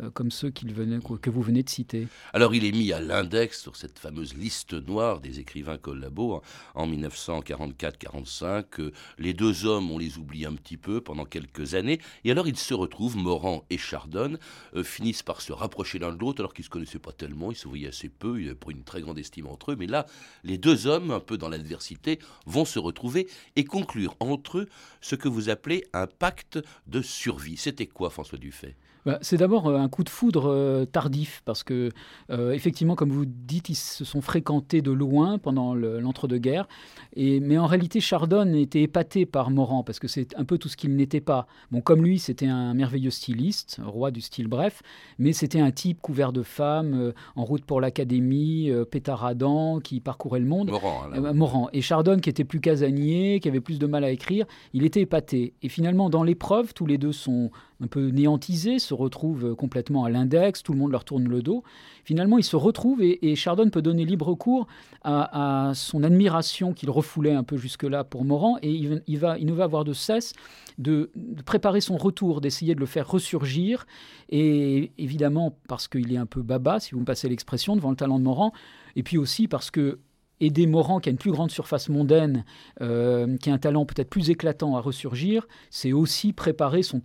euh, 0.00 0.10
comme 0.10 0.30
ceux 0.30 0.52
venait- 0.64 0.98
que 1.20 1.30
vous 1.30 1.42
venez 1.42 1.62
de 1.62 1.68
citer. 1.70 2.08
Alors 2.32 2.54
il 2.54 2.64
est 2.64 2.72
mis 2.72 2.92
à 2.92 3.00
l'index 3.00 3.60
sur 3.62 3.76
cette 3.76 3.98
fameuse 3.98 4.34
liste 4.34 4.72
noire 4.74 5.20
des 5.20 5.40
écrivains 5.40 5.78
collabos 5.78 6.34
en- 6.34 6.42
en 6.82 6.86
1944-45. 6.86 8.80
Euh, 8.80 8.92
Les 9.18 9.34
deux 9.34 9.64
hommes, 9.66 9.90
on 9.90 9.98
les 9.98 10.18
oublie 10.18 10.46
un 10.46 10.54
petit 10.54 10.76
peu 10.76 11.00
pendant 11.00 11.24
quelques 11.24 11.74
années. 11.74 12.00
Et 12.24 12.30
alors 12.30 12.48
ils 12.48 12.56
se 12.58 12.74
retrouvent, 12.74 13.16
Morand 13.16 13.64
et 13.70 13.78
Chardon, 13.78 14.36
euh, 14.74 14.82
finissent 14.82 15.22
par 15.22 15.40
se 15.40 15.52
rapprocher 15.52 15.98
l'un 15.98 16.12
de 16.12 16.18
l'autre 16.18 16.40
alors 16.40 16.54
qu'ils 16.54 16.64
se 16.64 16.70
connaissaient 16.70 16.98
pas 16.98 17.12
tellement, 17.12 17.50
ils 17.52 17.56
se 17.56 17.68
voyaient 17.68 17.88
assez 17.88 18.08
peu, 18.08 18.40
ils 18.40 18.46
avaient 18.46 18.54
pas 18.54 18.70
une 18.70 18.84
très 18.84 19.00
grande 19.00 19.18
estime 19.18 19.46
entre 19.46 19.72
eux. 19.72 19.76
Mais 19.76 19.86
là, 19.86 20.06
les 20.42 20.58
deux 20.58 20.86
hommes, 20.86 21.10
un 21.10 21.20
peu 21.20 21.38
dans 21.38 21.48
l'adversité, 21.48 22.18
vont 22.46 22.64
se 22.64 22.78
retrouver 22.78 23.28
et 23.56 23.64
conclure 23.64 24.16
entre 24.20 24.58
eux 24.58 24.68
ce 25.00 25.14
que 25.14 25.28
vous 25.28 25.48
appelez 25.48 25.84
un 25.92 26.06
pacte 26.06 26.58
de 26.86 27.02
survie. 27.02 27.56
C'était 27.56 27.86
quoi, 27.86 28.10
François 28.10 28.38
Dufay? 28.38 28.76
Bah, 29.06 29.18
c'est 29.20 29.36
d'abord 29.36 29.66
euh, 29.66 29.76
un 29.76 29.88
coup 29.88 30.02
de 30.02 30.08
foudre 30.08 30.46
euh, 30.50 30.86
tardif 30.86 31.42
parce 31.44 31.62
que 31.62 31.90
euh, 32.30 32.52
effectivement, 32.52 32.94
comme 32.94 33.10
vous 33.10 33.26
dites, 33.26 33.68
ils 33.68 33.74
se 33.74 34.04
sont 34.04 34.22
fréquentés 34.22 34.80
de 34.80 34.90
loin 34.90 35.38
pendant 35.38 35.74
le- 35.74 36.00
l'entre-deux-guerres. 36.00 36.66
Mais 37.16 37.58
en 37.58 37.66
réalité, 37.66 38.00
Chardon 38.00 38.52
était 38.54 38.82
épaté 38.82 39.26
par 39.26 39.50
Morand 39.50 39.82
parce 39.84 39.98
que 39.98 40.08
c'est 40.08 40.34
un 40.36 40.44
peu 40.44 40.56
tout 40.58 40.68
ce 40.68 40.76
qu'il 40.76 40.96
n'était 40.96 41.20
pas. 41.20 41.46
Bon, 41.70 41.80
comme 41.80 42.02
lui, 42.02 42.18
c'était 42.18 42.46
un 42.46 42.72
merveilleux 42.74 43.10
styliste, 43.10 43.80
roi 43.84 44.10
du 44.10 44.20
style 44.20 44.48
bref, 44.48 44.82
mais 45.18 45.32
c'était 45.32 45.60
un 45.60 45.70
type 45.70 46.00
couvert 46.00 46.32
de 46.32 46.42
femmes, 46.42 46.94
euh, 46.94 47.12
en 47.36 47.44
route 47.44 47.64
pour 47.64 47.80
l'académie, 47.80 48.70
pétaradant, 48.90 49.80
qui 49.80 50.00
parcourait 50.00 50.40
le 50.40 50.46
monde. 50.46 50.70
Morand, 50.70 51.02
hein, 51.12 51.20
là. 51.20 51.32
Morand. 51.34 51.68
Et 51.72 51.82
Chardon, 51.82 52.18
qui 52.18 52.30
était 52.30 52.44
plus 52.44 52.60
casanier, 52.60 53.38
qui 53.40 53.48
avait 53.48 53.60
plus 53.60 53.78
de 53.78 53.86
mal 53.86 54.02
à 54.02 54.10
écrire, 54.10 54.46
il 54.72 54.84
était 54.84 55.02
épaté. 55.02 55.52
Et 55.62 55.68
finalement, 55.68 56.08
dans 56.10 56.22
l'épreuve, 56.22 56.72
tous 56.74 56.86
les 56.86 56.96
deux 56.98 57.12
sont 57.12 57.50
un 57.84 57.86
peu 57.86 58.08
néantisés, 58.08 58.78
se 58.78 58.94
retrouvent 58.94 59.54
complètement 59.54 60.04
à 60.04 60.10
l'index, 60.10 60.62
tout 60.62 60.72
le 60.72 60.78
monde 60.78 60.90
leur 60.90 61.04
tourne 61.04 61.28
le 61.28 61.42
dos. 61.42 61.62
Finalement, 62.04 62.38
ils 62.38 62.44
se 62.44 62.56
retrouvent 62.56 63.02
et, 63.02 63.30
et 63.30 63.36
Chardon 63.36 63.68
peut 63.70 63.82
donner 63.82 64.04
libre 64.04 64.34
cours 64.34 64.66
à, 65.02 65.72
son 65.74 66.02
admiration 66.02 66.72
qu'il 66.72 66.90
refoulait 66.90 67.32
un 67.32 67.44
peu 67.44 67.56
jusque-là 67.56 68.04
pour 68.04 68.24
Morand. 68.24 68.58
Et 68.62 68.70
il, 68.70 69.02
il 69.06 69.18
va, 69.18 69.38
il 69.38 69.46
ne 69.46 69.52
va 69.52 69.64
avoir 69.64 69.84
de 69.84 69.92
cesse 69.92 70.32
de, 70.78 71.10
de 71.14 71.42
préparer 71.42 71.80
son 71.80 71.96
retour, 71.96 72.40
d'essayer 72.40 72.74
de 72.74 72.80
le 72.80 72.86
faire 72.86 73.08
ressurgir. 73.08 73.86
Et 74.30 74.92
évidemment, 74.98 75.56
parce 75.68 75.88
qu'il 75.88 76.12
est 76.12 76.16
un 76.16 76.26
peu 76.26 76.42
baba, 76.42 76.80
si 76.80 76.92
vous 76.92 77.00
me 77.00 77.04
passez 77.04 77.28
l'expression, 77.28 77.76
devant 77.76 77.90
le 77.90 77.96
talent 77.96 78.18
de 78.18 78.24
Morand. 78.24 78.52
Et 78.96 79.02
puis 79.02 79.18
aussi 79.18 79.48
parce 79.48 79.70
que 79.70 79.98
aider 80.40 80.66
Morand, 80.66 81.00
qui 81.00 81.08
a 81.08 81.12
une 81.12 81.18
plus 81.18 81.32
grande 81.32 81.50
surface 81.50 81.88
mondaine, 81.88 82.44
euh, 82.80 83.36
qui 83.38 83.50
a 83.50 83.52
un 83.52 83.58
talent 83.58 83.84
peut-être 83.84 84.10
plus 84.10 84.30
éclatant 84.30 84.76
à 84.76 84.80
ressurgir, 84.80 85.46
c'est 85.70 85.92
aussi 85.92 86.32
préparer 86.32 86.82
sa 86.82 86.98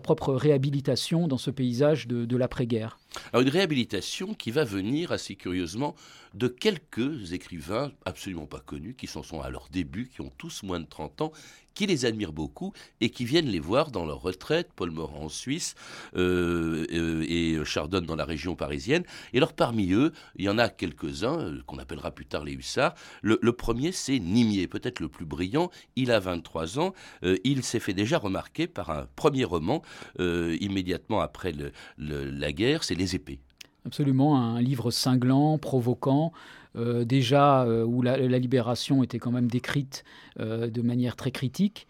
propre 0.00 0.34
réhabilitation 0.34 1.28
dans 1.28 1.38
ce 1.38 1.50
paysage 1.50 2.06
de 2.06 2.36
l'après-guerre. 2.36 2.98
Alors 3.32 3.42
une 3.42 3.48
réhabilitation 3.48 4.34
qui 4.34 4.50
va 4.50 4.64
venir 4.64 5.12
assez 5.12 5.36
curieusement 5.36 5.94
de 6.34 6.48
quelques 6.48 7.32
écrivains 7.32 7.92
absolument 8.04 8.46
pas 8.46 8.60
connus, 8.60 8.94
qui 8.94 9.06
s'en 9.06 9.22
sont 9.22 9.40
à 9.40 9.50
leur 9.50 9.68
début, 9.70 10.08
qui 10.08 10.20
ont 10.20 10.32
tous 10.36 10.62
moins 10.62 10.80
de 10.80 10.86
30 10.86 11.22
ans, 11.22 11.32
qui 11.76 11.86
les 11.86 12.06
admirent 12.06 12.32
beaucoup 12.32 12.72
et 13.00 13.10
qui 13.10 13.24
viennent 13.24 13.46
les 13.46 13.60
voir 13.60 13.92
dans 13.92 14.04
leur 14.04 14.22
retraite, 14.22 14.70
Paul 14.74 14.90
Morand 14.90 15.24
en 15.24 15.28
Suisse 15.28 15.74
euh, 16.16 16.86
euh, 16.92 17.24
et 17.28 17.62
Chardonne 17.64 18.06
dans 18.06 18.16
la 18.16 18.24
région 18.24 18.56
parisienne. 18.56 19.04
Et 19.32 19.36
alors 19.36 19.52
parmi 19.52 19.92
eux, 19.92 20.12
il 20.36 20.46
y 20.46 20.48
en 20.48 20.58
a 20.58 20.68
quelques-uns 20.68 21.38
euh, 21.38 21.62
qu'on 21.66 21.78
appellera 21.78 22.10
plus 22.10 22.24
tard 22.26 22.44
les 22.44 22.54
hussards. 22.54 22.94
Le, 23.22 23.36
premier, 23.52 23.92
c'est 23.92 24.18
Nimier, 24.18 24.66
peut-être 24.68 25.00
le 25.00 25.08
plus 25.08 25.26
brillant. 25.26 25.70
Il 25.96 26.10
a 26.10 26.18
23 26.18 26.78
ans. 26.78 26.94
Il 27.44 27.62
s'est 27.62 27.80
fait 27.80 27.92
déjà 27.92 28.18
remarquer 28.18 28.66
par 28.66 28.90
un 28.90 29.06
premier 29.16 29.44
roman 29.44 29.82
immédiatement 30.18 31.20
après 31.20 31.52
la 31.98 32.52
guerre, 32.52 32.84
c'est 32.84 32.94
épées. 33.14 33.38
Absolument, 33.86 34.36
un 34.36 34.60
livre 34.60 34.90
cinglant, 34.90 35.58
provoquant, 35.58 36.32
euh, 36.76 37.04
déjà 37.04 37.62
euh, 37.62 37.84
où 37.84 38.02
la, 38.02 38.16
libération 38.16 39.02
était 39.02 39.18
quand 39.18 39.30
même 39.30 39.48
décrite 39.48 40.04
euh, 40.40 40.68
de 40.68 40.82
manière 40.82 41.16
très 41.16 41.30
critique. 41.30 41.86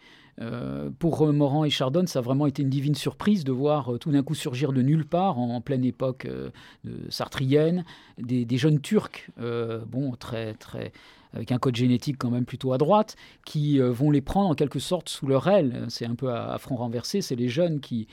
Pour 0.99 1.32
Morand 1.32 1.64
et 1.64 1.70
Chardonne, 1.70 2.06
ça 2.06 2.18
a 2.18 2.23
vraiment 2.23 2.46
été 2.46 2.61
une 2.61 2.68
divine 2.68 2.94
surprise 2.94 3.42
de 3.42 3.52
voir 3.52 3.92
tout 3.99 4.12
d'un 4.12 4.23
coup 4.23 4.35
surgir 4.35 4.75
de 4.75 4.82
nulle 4.82 5.06
part, 5.06 5.38
en, 5.38 5.62
pleine 5.62 5.82
époque 5.82 6.26
de 6.85 6.92
sartrienne, 7.08 7.87
des, 8.18 8.58
jeunes 8.58 8.82
Turcs, 8.82 9.30
bon, 9.38 10.14
très, 10.20 10.52
très, 10.52 10.92
avec 11.32 11.52
un 11.52 11.58
code 11.58 11.75
génétique 11.75 12.18
quand 12.18 12.28
même 12.28 12.44
plutôt 12.44 12.75
à 12.75 12.76
droite, 12.76 13.16
qui 13.46 13.78
vont 13.78 14.11
les 14.11 14.20
prendre 14.20 14.50
en 14.50 14.54
quelque 14.54 14.78
sorte 14.78 15.08
sous 15.08 15.26
leur 15.26 15.49
aile. 15.49 15.87
C'est 15.88 16.04
un 16.04 16.14
peu 16.14 16.30
à 16.30 16.58
front 16.58 16.76
renversé, 16.76 17.23
c'est 17.23 17.35
les 17.35 17.49
jeunes 17.49 17.80
qui, 17.80 18.06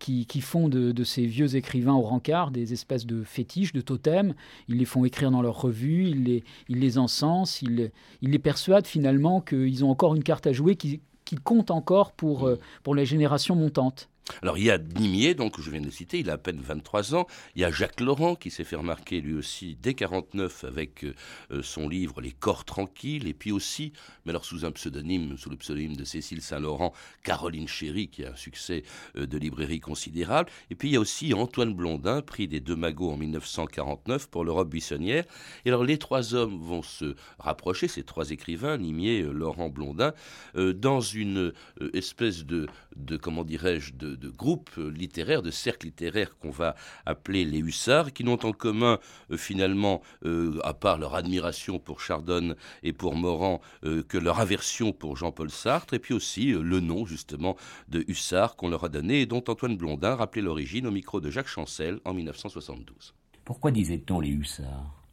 qui, 0.00 0.26
qui 0.26 0.40
font 0.40 0.68
de, 0.68 0.90
de 0.90 1.04
ces 1.04 1.26
vieux 1.26 1.54
écrivains 1.54 1.94
au 1.94 2.00
rencard 2.00 2.50
des 2.50 2.72
espèces 2.72 3.06
de 3.06 3.22
fétiches, 3.22 3.72
de 3.72 3.80
totems. 3.80 4.34
Ils 4.66 4.78
les 4.78 4.84
font 4.84 5.04
écrire 5.04 5.30
dans 5.30 5.42
leurs 5.42 5.60
revues, 5.60 6.08
ils 6.08 6.24
les, 6.24 6.44
ils 6.68 6.80
les 6.80 6.98
encensent, 6.98 7.62
ils, 7.62 7.92
ils 8.22 8.30
les 8.30 8.38
persuadent 8.40 8.86
finalement 8.86 9.40
qu'ils 9.40 9.84
ont 9.84 9.90
encore 9.90 10.16
une 10.16 10.24
carte 10.24 10.48
à 10.48 10.52
jouer 10.52 10.74
qui, 10.74 11.00
qui 11.24 11.36
compte 11.36 11.70
encore 11.70 12.10
pour, 12.10 12.48
euh, 12.48 12.58
pour 12.82 12.96
les 12.96 13.06
générations 13.06 13.54
montantes. 13.54 14.09
Alors 14.42 14.58
il 14.58 14.64
y 14.64 14.70
a 14.70 14.78
Nimier, 14.78 15.34
donc 15.34 15.60
je 15.60 15.70
viens 15.70 15.80
de 15.80 15.90
citer, 15.90 16.18
il 16.18 16.30
a 16.30 16.34
à 16.34 16.38
peine 16.38 16.60
23 16.60 17.14
ans. 17.14 17.26
Il 17.54 17.62
y 17.62 17.64
a 17.64 17.70
Jacques 17.70 18.00
Laurent 18.00 18.34
qui 18.34 18.50
s'est 18.50 18.64
fait 18.64 18.76
remarquer 18.76 19.20
lui 19.20 19.34
aussi 19.34 19.76
dès 19.80 19.94
49 19.94 20.64
avec 20.64 21.04
euh, 21.04 21.62
son 21.62 21.88
livre 21.88 22.20
Les 22.20 22.32
corps 22.32 22.64
tranquilles, 22.64 23.26
et 23.26 23.34
puis 23.34 23.52
aussi, 23.52 23.92
mais 24.24 24.30
alors 24.30 24.44
sous 24.44 24.64
un 24.64 24.72
pseudonyme, 24.72 25.36
sous 25.36 25.50
le 25.50 25.56
pseudonyme 25.56 25.96
de 25.96 26.04
Cécile 26.04 26.42
Saint-Laurent, 26.42 26.92
Caroline 27.22 27.68
Chéry, 27.68 28.08
qui 28.08 28.24
a 28.24 28.32
un 28.32 28.36
succès 28.36 28.82
euh, 29.16 29.26
de 29.26 29.38
librairie 29.38 29.80
considérable. 29.80 30.50
Et 30.70 30.74
puis 30.74 30.88
il 30.88 30.92
y 30.92 30.96
a 30.96 31.00
aussi 31.00 31.34
Antoine 31.34 31.74
Blondin, 31.74 32.22
prix 32.22 32.48
des 32.48 32.60
deux 32.60 32.76
magots 32.76 33.10
en 33.10 33.16
1949 33.16 34.28
pour 34.28 34.44
l'Europe 34.44 34.68
buissonnière. 34.68 35.24
Et 35.64 35.68
alors 35.68 35.84
les 35.84 35.98
trois 35.98 36.34
hommes 36.34 36.58
vont 36.58 36.82
se 36.82 37.14
rapprocher, 37.38 37.88
ces 37.88 38.02
trois 38.02 38.30
écrivains, 38.30 38.76
Nimier, 38.78 39.22
euh, 39.22 39.32
Laurent, 39.32 39.68
Blondin, 39.68 40.12
euh, 40.56 40.72
dans 40.72 41.00
une 41.00 41.52
euh, 41.80 41.90
espèce 41.94 42.44
de, 42.44 42.66
de 42.96 43.16
comment 43.16 43.44
dirais-je, 43.44 43.94
de, 43.94 44.16
de 44.16 44.28
groupe 44.28 44.70
euh, 44.78 44.90
littéraire, 44.90 45.42
de 45.42 45.50
cercle 45.50 45.86
littéraire 45.86 46.36
qu'on 46.38 46.50
va 46.50 46.74
appeler 47.06 47.44
les 47.44 47.58
hussards, 47.58 48.12
qui 48.12 48.24
n'ont 48.24 48.44
en 48.44 48.52
commun 48.52 48.98
euh, 49.30 49.36
finalement, 49.36 50.02
euh, 50.24 50.58
à 50.64 50.74
part 50.74 50.98
leur 50.98 51.14
admiration 51.14 51.78
pour 51.78 52.00
Chardonne 52.00 52.56
et 52.82 52.92
pour 52.92 53.14
Morand, 53.14 53.60
euh, 53.84 54.02
que 54.02 54.18
leur 54.18 54.40
aversion 54.40 54.92
pour 54.92 55.16
Jean-Paul 55.16 55.50
Sartre, 55.50 55.94
et 55.94 55.98
puis 55.98 56.14
aussi 56.14 56.52
euh, 56.52 56.62
le 56.62 56.80
nom 56.80 57.06
justement 57.06 57.56
de 57.88 58.04
hussard 58.08 58.56
qu'on 58.56 58.68
leur 58.68 58.84
a 58.84 58.88
donné 58.88 59.20
et 59.20 59.26
dont 59.26 59.44
Antoine 59.48 59.76
Blondin 59.76 60.14
rappelait 60.14 60.42
l'origine 60.42 60.86
au 60.86 60.90
micro 60.90 61.20
de 61.20 61.30
Jacques 61.30 61.48
Chancel 61.48 62.00
en 62.04 62.14
1972. 62.14 63.14
Pourquoi 63.44 63.70
disait-on 63.70 64.20
les 64.20 64.30
hussards? 64.30 65.04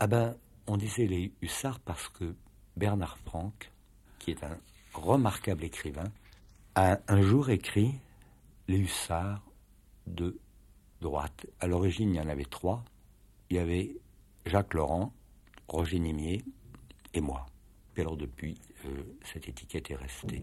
Ah 0.00 0.06
ben, 0.06 0.36
on 0.66 0.76
disait 0.76 1.06
les 1.06 1.32
hussards 1.40 1.80
parce 1.80 2.08
que 2.08 2.34
Bernard 2.76 3.16
Franck, 3.18 3.72
qui 4.18 4.32
est 4.32 4.44
un 4.44 4.58
remarquable 4.92 5.64
écrivain, 5.64 6.04
a 6.76 6.98
un 7.08 7.22
jour 7.22 7.48
écrit 7.48 7.94
les 8.68 8.78
hussards 8.78 9.42
de 10.06 10.38
droite. 11.00 11.46
À 11.58 11.66
l'origine, 11.66 12.10
il 12.10 12.16
y 12.16 12.20
en 12.20 12.28
avait 12.28 12.44
trois. 12.44 12.84
Il 13.50 13.56
y 13.56 13.58
avait 13.58 13.96
Jacques 14.44 14.74
Laurent, 14.74 15.12
Roger 15.68 15.98
Nimier 15.98 16.44
et 17.14 17.20
moi. 17.20 17.46
Et 17.96 18.02
alors 18.02 18.18
depuis, 18.18 18.60
euh, 18.84 18.88
cette 19.24 19.48
étiquette 19.48 19.90
est 19.90 19.96
restée. 19.96 20.42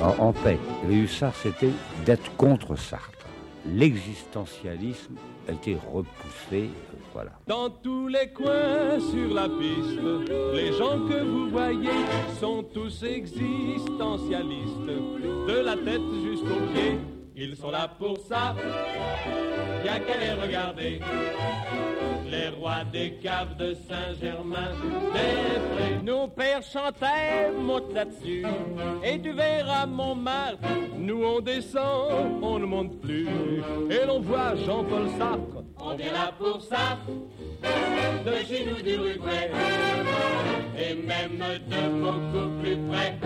en, 0.00 0.32
fait, 0.32 0.60
les 0.88 0.94
hussards, 0.94 1.34
c'était 1.34 1.72
d'être 2.06 2.34
contre 2.36 2.76
Sartre. 2.76 3.26
L'existentialisme 3.66 5.16
a 5.46 5.52
été 5.52 5.74
repoussé, 5.74 6.70
euh, 6.70 6.96
voilà. 7.12 7.32
Dans 7.46 7.68
tous 7.68 8.08
les 8.08 8.28
coins 8.32 8.98
sur 8.98 9.34
la 9.34 9.48
piste, 9.48 10.00
les 10.54 10.72
gens 10.72 11.06
que 11.06 11.22
vous 11.22 11.50
voyez 11.50 11.90
sont 12.40 12.62
tous 12.62 13.02
existentialistes, 13.02 14.78
de 15.48 15.64
la 15.64 15.76
tête 15.76 16.00
jusqu'aux 16.24 16.72
pieds. 16.72 16.98
Ils 17.36 17.56
sont 17.56 17.70
là 17.70 17.88
pour 17.98 18.18
ça, 18.18 18.54
y'a 19.84 20.00
qu'à 20.00 20.18
les 20.18 20.42
regarder. 20.42 21.00
Les 22.30 22.48
rois 22.50 22.84
des 22.92 23.14
caves 23.14 23.56
de 23.56 23.74
Saint-Germain. 23.74 24.70
Nos 26.04 26.28
pères 26.28 26.62
chantaient, 26.62 27.50
monte 27.50 27.92
là-dessus, 27.92 28.44
et 29.02 29.20
tu 29.20 29.32
verras 29.32 29.86
Montmartre. 29.86 30.58
Nous 30.96 31.24
on 31.24 31.40
descend, 31.40 32.38
on 32.40 32.58
ne 32.60 32.66
monte 32.66 33.00
plus, 33.00 33.26
et 33.90 34.06
l'on 34.06 34.20
voit 34.20 34.54
Jean-Paul 34.54 35.08
Sartre. 35.18 35.64
On 35.80 35.94
vient 35.96 36.12
là 36.12 36.32
pour 36.38 36.62
ça, 36.62 36.98
de 38.24 38.46
chez 38.46 38.64
nous 38.64 38.80
du 38.80 38.94
Uruguay, 38.94 39.50
et 40.78 40.94
même 40.94 41.38
de 41.68 41.88
beaucoup 42.00 42.62
plus 42.62 42.76
près 42.88 43.18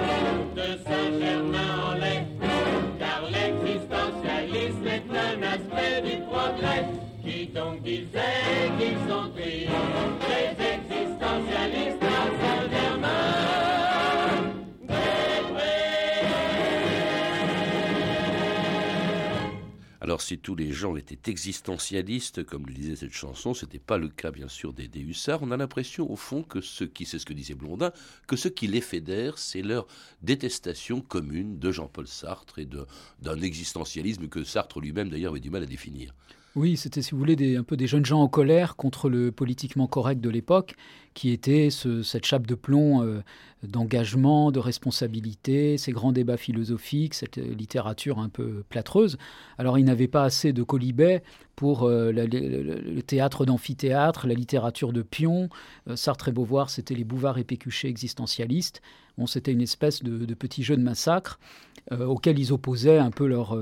de 0.57 0.79
Saint-Germain-en-Laye. 0.83 2.27
Car 2.99 3.23
l'existentialisme 3.31 4.87
est 4.87 5.11
un 5.11 5.43
aspect 5.43 6.03
du 6.03 6.23
progrès. 6.23 6.87
Alors 20.03 20.21
si 20.21 20.39
tous 20.39 20.55
les 20.55 20.71
gens 20.71 20.97
étaient 20.97 21.31
existentialistes, 21.31 22.45
comme 22.45 22.67
le 22.67 22.75
disait 22.75 22.95
cette 22.95 23.15
chanson, 23.15 23.55
c'était 23.55 23.79
pas 23.79 23.97
le 23.97 24.09
cas 24.09 24.31
bien 24.31 24.49
sûr 24.49 24.75
des, 24.75 24.87
des 24.87 25.01
hussards. 25.01 25.43
On 25.43 25.51
a 25.51 25.57
l'impression 25.57 26.11
au 26.11 26.17
fond 26.17 26.43
que 26.43 26.61
ce 26.61 26.85
qui, 26.85 27.07
c'est 27.07 27.19
ce 27.19 27.25
que 27.25 27.33
disait 27.33 27.55
Blondin, 27.55 27.91
que 28.27 28.37
ce 28.37 28.49
qui 28.49 28.67
les 28.67 28.83
fédère, 28.83 29.39
c'est 29.39 29.63
leur 29.63 29.87
détestation 30.21 31.01
commune 31.01 31.59
de 31.59 31.73
Jean-Paul 31.73 32.07
Sartre 32.07 32.59
et 32.59 32.69
d'un 33.23 33.41
existentialisme 33.41 34.29
que 34.29 34.45
Sartre 34.45 34.79
lui-même 34.79 35.09
d'ailleurs 35.09 35.33
avait 35.33 35.41
du 35.41 35.49
mal 35.49 35.63
à 35.63 35.67
définir. 35.67 36.13
Oui, 36.57 36.77
c'était, 36.77 37.03
si 37.03 37.11
vous 37.11 37.19
voulez, 37.19 37.57
un 37.57 37.65
peu 37.65 37.77
des 37.77 37.89
jeunes 37.89 38.05
gens 38.05 38.21
en 38.23 38.29
colère 38.29 38.77
contre 38.77 39.09
le 39.09 39.33
politiquement 39.33 39.89
correct 39.89 40.21
de 40.21 40.31
l'époque, 40.31 40.77
qui 41.13 41.31
était 41.31 41.69
ce- 41.69 42.05
cette 42.05 42.25
chape 42.25 42.47
de 42.47 42.55
plomb 42.55 43.03
euh, 43.03 43.23
d'engagement, 43.65 44.53
de 44.53 44.61
responsabilité, 44.61 45.79
ces 45.79 45.91
grands 45.91 46.13
débats 46.13 46.37
philosophiques, 46.37 47.15
cette 47.15 47.39
euh, 47.39 47.55
littérature 47.55 48.21
un 48.21 48.29
peu 48.29 48.63
plâtreuse. 48.69 49.19
Alors, 49.59 49.81
ils 49.81 49.85
n'avaient 49.85 50.07
pas 50.07 50.23
assez 50.23 50.53
de 50.53 50.63
colibet 50.63 51.25
pour 51.57 51.85
euh, 51.89 52.13
le, 52.13 53.01
théâtre 53.03 53.45
d'amphithéâtre, 53.45 54.29
la 54.29 54.35
littérature 54.35 54.93
de 54.93 55.03
pion. 55.03 55.49
Sartre 55.97 56.29
et 56.29 56.33
Beauvoir, 56.33 56.71
c'était 56.71 56.95
les 56.95 57.05
Bouvard 57.05 57.37
et 57.39 57.45
Pécuchet 57.45 57.89
existentialistes. 57.89 58.81
Bon, 59.19 59.27
c'était 59.27 59.53
une 59.53 59.61
espèce 59.61 60.05
de, 60.05 60.25
de 60.25 60.35
petit 60.35 60.63
jeu 60.63 60.77
de 60.77 60.83
massacre 60.83 61.41
auquel 61.91 62.39
ils 62.39 62.51
opposaient 62.53 62.99
un 62.99 63.11
peu 63.11 63.27
leur, 63.27 63.57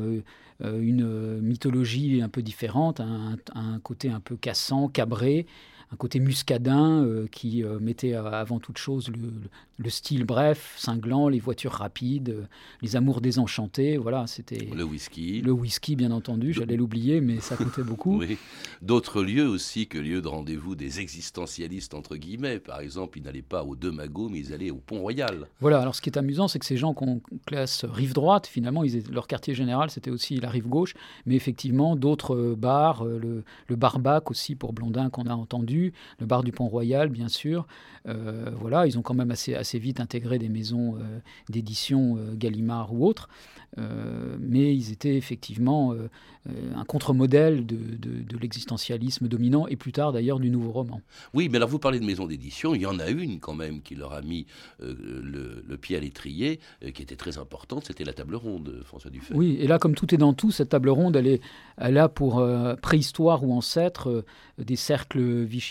une 0.64 1.02
euh, 1.04 1.40
mythologie 1.40 2.23
un 2.23 2.28
peu 2.28 2.42
différente, 2.42 3.00
un 3.00 3.78
côté 3.81 4.11
un 4.11 4.21
peu 4.21 4.37
cassant, 4.37 4.88
cabré, 4.88 5.47
un 5.93 5.97
côté 5.97 6.21
muscadin 6.21 7.05
euh, 7.05 7.27
qui 7.31 7.63
euh, 7.63 7.79
mettait 7.79 8.15
avant 8.15 8.59
toute 8.61 8.79
chose 8.79 9.09
le, 9.09 9.31
le 9.79 9.91
style 9.91 10.25
bref, 10.25 10.75
cinglant, 10.79 11.29
les 11.29 11.39
voitures 11.39 11.73
rapides, 11.73 12.31
euh, 12.31 12.43
les 12.81 12.97
amours 12.97 13.21
désenchantés. 13.21 13.99
Voilà, 13.99 14.27
c'était 14.27 14.69
Le 14.75 14.85
whisky. 14.85 15.43
le 15.43 15.53
whisky, 15.53 15.97
bien 15.97 16.11
entendu. 16.13 16.53
J'allais 16.53 16.77
l'oublier, 16.77 17.21
mais 17.21 17.41
ça 17.41 17.57
coûtait 17.57 17.83
beaucoup. 17.83 18.19
Oui. 18.23 18.37
D'autres 18.83 19.23
lieux 19.23 19.49
aussi 19.49 19.87
que 19.89 19.99
lieux 19.99 20.23
de 20.23 20.29
rendez-vous 20.29 20.75
des 20.77 21.01
existentialistes, 21.01 21.95
entre 21.95 22.17
guillemets. 22.17 22.59
Par 22.61 22.81
exemple, 22.81 23.19
ils 23.19 23.25
n'allaient 23.25 23.43
pas 23.43 23.65
aux 23.65 23.75
Deux 23.75 23.91
Magots, 23.91 24.29
mais 24.29 24.39
ils 24.39 24.53
allaient 24.53 24.71
au 24.71 24.77
Pont-Royal. 24.77 25.49
Voilà, 25.61 25.81
alors 25.81 25.95
ce 25.95 26.01
qui 26.01 26.09
est 26.11 26.17
amusant, 26.19 26.47
c'est 26.49 26.59
que 26.59 26.67
ces 26.67 26.77
gens 26.77 26.95
qu'on 26.95 27.21
classe 27.47 27.85
rive 27.85 28.13
droite, 28.13 28.47
finalement, 28.47 28.85
ils 28.85 28.97
étaient- 28.97 29.11
leur 29.13 29.27
quartier 29.27 29.55
général, 29.55 29.91
c'était 29.91 30.11
aussi 30.11 30.37
la 30.37 30.51
rive 30.51 30.69
gauche, 30.69 30.95
mais 31.27 31.35
effectivement, 31.35 31.97
d'autres 31.97 32.55
bars, 32.57 33.05
le, 33.05 33.43
le 33.69 33.77
Barbac 33.77 34.31
aussi 34.31 34.55
pour 34.55 34.73
Blondin 34.73 35.11
qu'on 35.11 35.27
a 35.27 35.35
entendu, 35.35 35.82
le 36.21 36.27
bar 36.27 36.43
du 36.45 36.53
Pont-Royal, 36.53 37.09
bien 37.09 37.29
sûr. 37.29 37.67
Euh, 38.07 38.51
voilà, 38.55 38.87
ils 38.87 38.99
ont 38.99 39.03
quand 39.03 39.15
même 39.15 39.31
assez, 39.31 39.55
assez 39.55 39.79
vite 39.79 40.01
intégré 40.01 40.39
des 40.39 40.49
maisons 40.49 40.97
euh, 40.97 41.19
d'édition 41.49 42.17
euh, 42.19 42.35
Gallimard 42.35 42.93
ou 42.93 43.07
autres. 43.07 43.29
Mais 44.39 44.77
ils 44.77 44.93
étaient 44.93 45.17
effectivement 45.17 45.95
un 46.77 46.85
contre-modèle 46.85 47.65
de, 47.65 47.77
de- 47.77 48.23
de 48.23 48.37
l'existentialisme 48.37 49.29
dominant 49.29 49.67
et 49.67 49.77
plus 49.77 49.93
tard 49.93 50.12
d'ailleurs 50.12 50.41
du 50.41 50.51
nouveau 50.51 50.73
roman. 50.73 51.01
Oui, 51.33 51.49
mais 51.51 51.57
alors 51.57 51.71
vous 51.71 51.79
parlez 51.79 51.99
de 51.99 52.05
maison 52.05 52.27
d'édition, 52.27 52.75
il 52.75 52.83
y 52.83 52.87
en 52.87 52.99
a 52.99 53.09
une 53.09 53.41
quand 53.41 53.55
même 53.55 53.81
qui 53.81 53.95
leur 53.95 54.12
a 54.12 54.21
mis 54.21 54.45
le, 54.81 55.65
le 55.67 55.77
pied 55.79 55.97
à 55.97 56.01
l'étrier, 56.01 56.61
qui 56.93 57.01
était 57.01 57.17
très 57.17 57.39
importante, 57.39 57.87
c'était 57.87 58.05
la 58.05 58.12
table 58.12 58.35
ronde, 58.35 58.83
François 58.85 59.11
Dufay. 59.11 59.33
Oui, 59.35 59.57
et 59.59 59.67
là, 59.67 59.79
comme 59.79 59.95
tout 59.95 60.15
est 60.15 60.19
dans 60.19 60.35
tout, 60.35 60.51
cette 60.51 60.69
table 60.69 60.91
ronde, 60.91 61.17
elle 61.17 61.27
est, 61.29 61.41
elle 61.79 61.97
a 61.97 62.11
pour 62.11 62.47
préhistoire 62.83 63.43
ou 63.43 63.55
ancêtre 63.55 64.23
des 64.59 64.77
cercles 64.77 65.23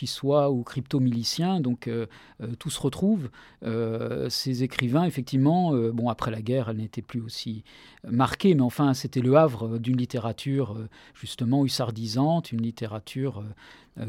ou 0.05 0.63
crypto-miliciens, 0.63 1.59
donc 1.59 1.87
euh, 1.87 2.05
euh, 2.41 2.55
tout 2.57 2.69
se 2.69 2.79
retrouve. 2.79 3.29
Euh, 3.63 4.29
ces 4.29 4.63
écrivains, 4.63 5.05
effectivement, 5.05 5.73
bon, 5.91 6.09
après 6.09 6.31
la 6.31 6.41
guerre, 6.41 6.69
elle 6.69 6.77
n'était 6.77 7.01
plus 7.01 7.21
aussi 7.21 7.63
marquée, 8.09 8.55
mais 8.55 8.61
enfin, 8.61 8.93
c'était 8.93 9.21
le 9.21 9.35
havre 9.35 9.77
d'une 9.77 9.97
littérature 9.97 10.77
justement 11.13 11.65
hussardisante, 11.65 12.51
une 12.51 12.61
littérature 12.61 13.43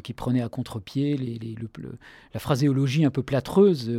qui 0.03 0.13
prenait 0.13 0.43
à 0.43 0.49
contre-pied 0.49 1.17
les- 1.17 1.39
les- 1.39 1.55
le- 1.55 1.69
le- 1.79 1.99
la 2.33 2.41
phraséologie 2.41 3.05
un 3.05 3.11
peu 3.11 3.23
plâtreuse 3.23 3.91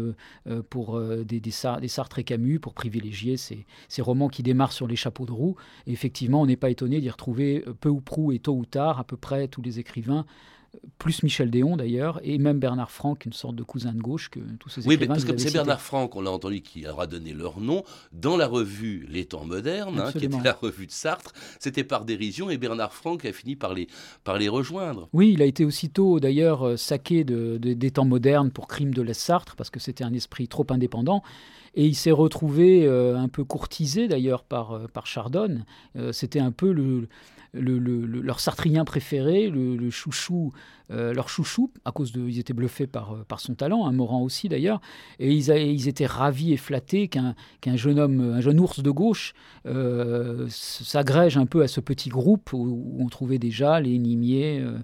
pour 0.69 0.99
des, 0.99 1.39
des, 1.39 1.39
des 1.41 1.87
Sartre 1.87 2.19
et 2.19 2.23
Camus, 2.23 2.59
pour 2.59 2.73
privilégier 2.73 3.37
ces, 3.37 3.65
ces 3.89 4.01
romans 4.01 4.29
qui 4.29 4.43
démarrent 4.43 4.71
sur 4.71 4.87
les 4.87 4.95
chapeaux 4.95 5.25
de 5.25 5.31
roue. 5.33 5.55
Effectivement, 5.85 6.41
on 6.41 6.45
n'est 6.45 6.55
pas 6.55 6.69
étonné 6.69 7.01
d'y 7.01 7.09
retrouver 7.09 7.63
peu 7.81 7.89
ou 7.89 8.01
prou 8.01 8.31
et 8.31 8.39
tôt 8.39 8.55
ou 8.55 8.65
tard 8.65 8.99
à 8.99 9.03
peu 9.03 9.17
près 9.17 9.47
tous 9.47 9.61
les 9.61 9.79
écrivains, 9.79 10.25
plus 10.97 11.23
Michel 11.23 11.49
Déon 11.51 11.75
d'ailleurs, 11.77 12.19
et 12.23 12.37
même 12.37 12.59
Bernard 12.59 12.91
Franck, 12.91 13.25
une 13.25 13.33
sorte 13.33 13.55
de 13.55 13.63
cousin 13.63 13.93
de 13.93 13.99
gauche 14.01 14.29
que 14.29 14.39
tous 14.59 14.69
ces 14.69 14.81
Oui, 14.81 14.87
mais 14.89 14.93
écrivains 14.95 15.13
parce 15.15 15.25
vous 15.25 15.33
que 15.33 15.37
c'est. 15.37 15.51
Bernard 15.51 15.81
Franck, 15.81 16.15
on 16.15 16.21
l'a 16.21 16.31
entendu, 16.31 16.61
qui 16.61 16.87
aura 16.87 17.07
donné 17.07 17.33
leur 17.33 17.59
nom 17.59 17.83
dans 18.11 18.37
la 18.37 18.47
revue 18.47 19.05
Les 19.09 19.25
Temps 19.25 19.45
modernes, 19.45 19.99
hein, 19.99 20.11
qui 20.11 20.25
était 20.25 20.41
la 20.43 20.53
revue 20.53 20.87
de 20.87 20.91
Sartre. 20.91 21.33
C'était 21.59 21.83
par 21.83 22.05
dérision 22.05 22.49
et 22.49 22.57
Bernard 22.57 22.93
Franck 22.93 23.25
a 23.25 23.33
fini 23.33 23.55
par 23.55 23.73
les, 23.73 23.87
par 24.23 24.37
les 24.37 24.49
rejoindre. 24.49 25.09
Oui, 25.13 25.31
il 25.33 25.41
a 25.41 25.45
été 25.45 25.65
aussitôt 25.65 26.19
d'ailleurs 26.19 26.65
euh, 26.65 26.77
saqué 26.77 27.23
de, 27.23 27.57
de- 27.57 27.73
des 27.73 27.91
temps 27.91 28.05
modernes 28.05 28.51
pour 28.51 28.67
crime 28.67 28.93
de 28.93 29.01
l'Est 29.01 29.19
Sartre, 29.19 29.55
parce 29.55 29.69
que 29.69 29.79
c'était 29.79 30.03
un 30.03 30.13
esprit 30.13 30.47
trop 30.47 30.65
indépendant. 30.69 31.21
Et 31.75 31.85
il 31.87 31.95
s'est 31.95 32.11
retrouvé 32.11 32.85
euh, 32.85 33.17
un 33.17 33.27
peu 33.27 33.43
courtisé 33.43 34.07
d'ailleurs 34.07 34.43
par, 34.43 34.71
euh, 34.73 34.87
par 34.91 35.07
Chardonne. 35.07 35.65
Euh, 35.95 36.11
c'était 36.11 36.39
un 36.39 36.51
peu 36.51 36.71
le, 36.71 37.07
le- 37.53 37.79
le- 37.79 38.05
le- 38.05 38.21
leur 38.21 38.39
sartrien 38.39 38.85
préféré, 38.85 39.49
le, 39.49 39.89
chouchou, 39.89 40.53
euh, 40.91 41.13
leur 41.13 41.29
chouchou, 41.29 41.71
à 41.85 41.91
cause 41.91 42.11
de. 42.11 42.21
Ils 42.27 42.37
étaient 42.39 42.53
bluffés 42.53 42.85
par, 42.87 43.25
par 43.27 43.39
son 43.39 43.55
talent, 43.55 43.85
un 43.87 43.91
Morand 43.91 44.21
aussi 44.21 44.49
d'ailleurs. 44.49 44.81
Et 45.19 45.31
ils, 45.33 45.51
a- 45.51 45.57
ils 45.57 45.87
étaient 45.87 46.05
ravis 46.05 46.53
et 46.53 46.57
flattés 46.57 47.07
qu'un 47.07 47.33
qu'un 47.61 47.75
jeune 47.75 47.97
homme, 47.99 48.21
un 48.21 48.41
jeune 48.41 48.59
ours 48.59 48.81
de 48.81 48.91
gauche, 48.91 49.33
s'agrège 50.49 51.37
un 51.37 51.45
peu 51.45 51.61
à 51.63 51.67
ce 51.67 51.79
petit 51.79 52.09
groupe 52.09 52.53
où, 52.53 52.57
où 52.57 52.97
on 53.03 53.07
trouvait 53.09 53.39
déjà 53.39 53.79
les 53.79 53.97
Nimier, 53.97 54.59
euh, 54.59 54.77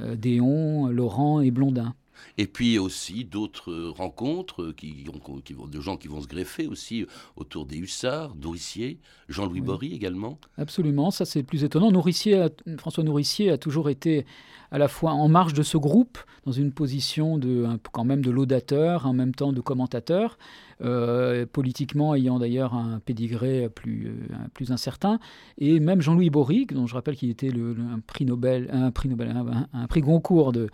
euh, 0.00 0.16
Déon, 0.16 0.86
Laurent 0.88 1.40
et 1.40 1.50
Blondin. 1.50 1.94
Et 2.36 2.46
puis 2.46 2.78
aussi 2.78 3.24
d'autres 3.24 3.72
rencontres 3.96 4.72
qui, 4.72 5.06
ont- 5.12 5.40
qui 5.40 5.52
vont, 5.52 5.66
de 5.66 5.80
gens 5.80 5.96
qui 5.96 6.08
vont 6.08 6.20
se 6.20 6.26
greffer 6.26 6.66
aussi 6.66 7.06
autour 7.36 7.66
des 7.66 7.76
hussards, 7.78 8.34
Nourricier, 8.36 8.98
Jean-Louis 9.28 9.60
Oui. 9.60 9.66
Bory 9.66 9.94
également. 9.94 10.38
Absolument, 10.56 11.10
ça 11.10 11.24
c'est 11.24 11.40
le 11.40 11.44
plus 11.46 11.64
étonnant. 11.64 11.90
Nourricier 11.90 12.34
a- 12.40 12.48
François 12.78 13.04
Nourricier 13.04 13.50
a 13.50 13.58
toujours 13.58 13.88
été 13.90 14.24
à 14.70 14.78
la 14.78 14.88
fois 14.88 15.12
en 15.12 15.28
marge 15.28 15.54
de 15.54 15.62
ce 15.62 15.78
groupe, 15.78 16.18
dans 16.44 16.52
une 16.52 16.72
position 16.72 17.38
de, 17.38 17.66
quand 17.92 18.04
même 18.04 18.22
de 18.22 18.30
laudateur, 18.30 19.06
en 19.06 19.12
même 19.12 19.34
temps 19.34 19.52
de 19.52 19.60
commentateur, 19.60 20.38
euh, 20.80 21.44
politiquement 21.44 22.14
ayant 22.14 22.38
d'ailleurs 22.38 22.74
un 22.74 23.00
pédigré 23.00 23.68
plus, 23.68 24.06
euh, 24.06 24.36
plus 24.54 24.70
incertain. 24.70 25.18
Et 25.58 25.80
même 25.80 26.00
Jean-Louis 26.00 26.30
Bory, 26.30 26.66
dont 26.66 26.86
je 26.86 26.94
rappelle 26.94 27.16
qu'il 27.16 27.30
était 27.30 27.50
un 27.50 27.98
prix 28.06 28.24
Nobel, 28.24 28.68
un 28.72 28.90
prix 28.90 29.08
Nobel, 29.08 29.34
un, 29.72 29.86
prix 29.88 30.00
Goncourt 30.00 30.52
de, 30.52 30.68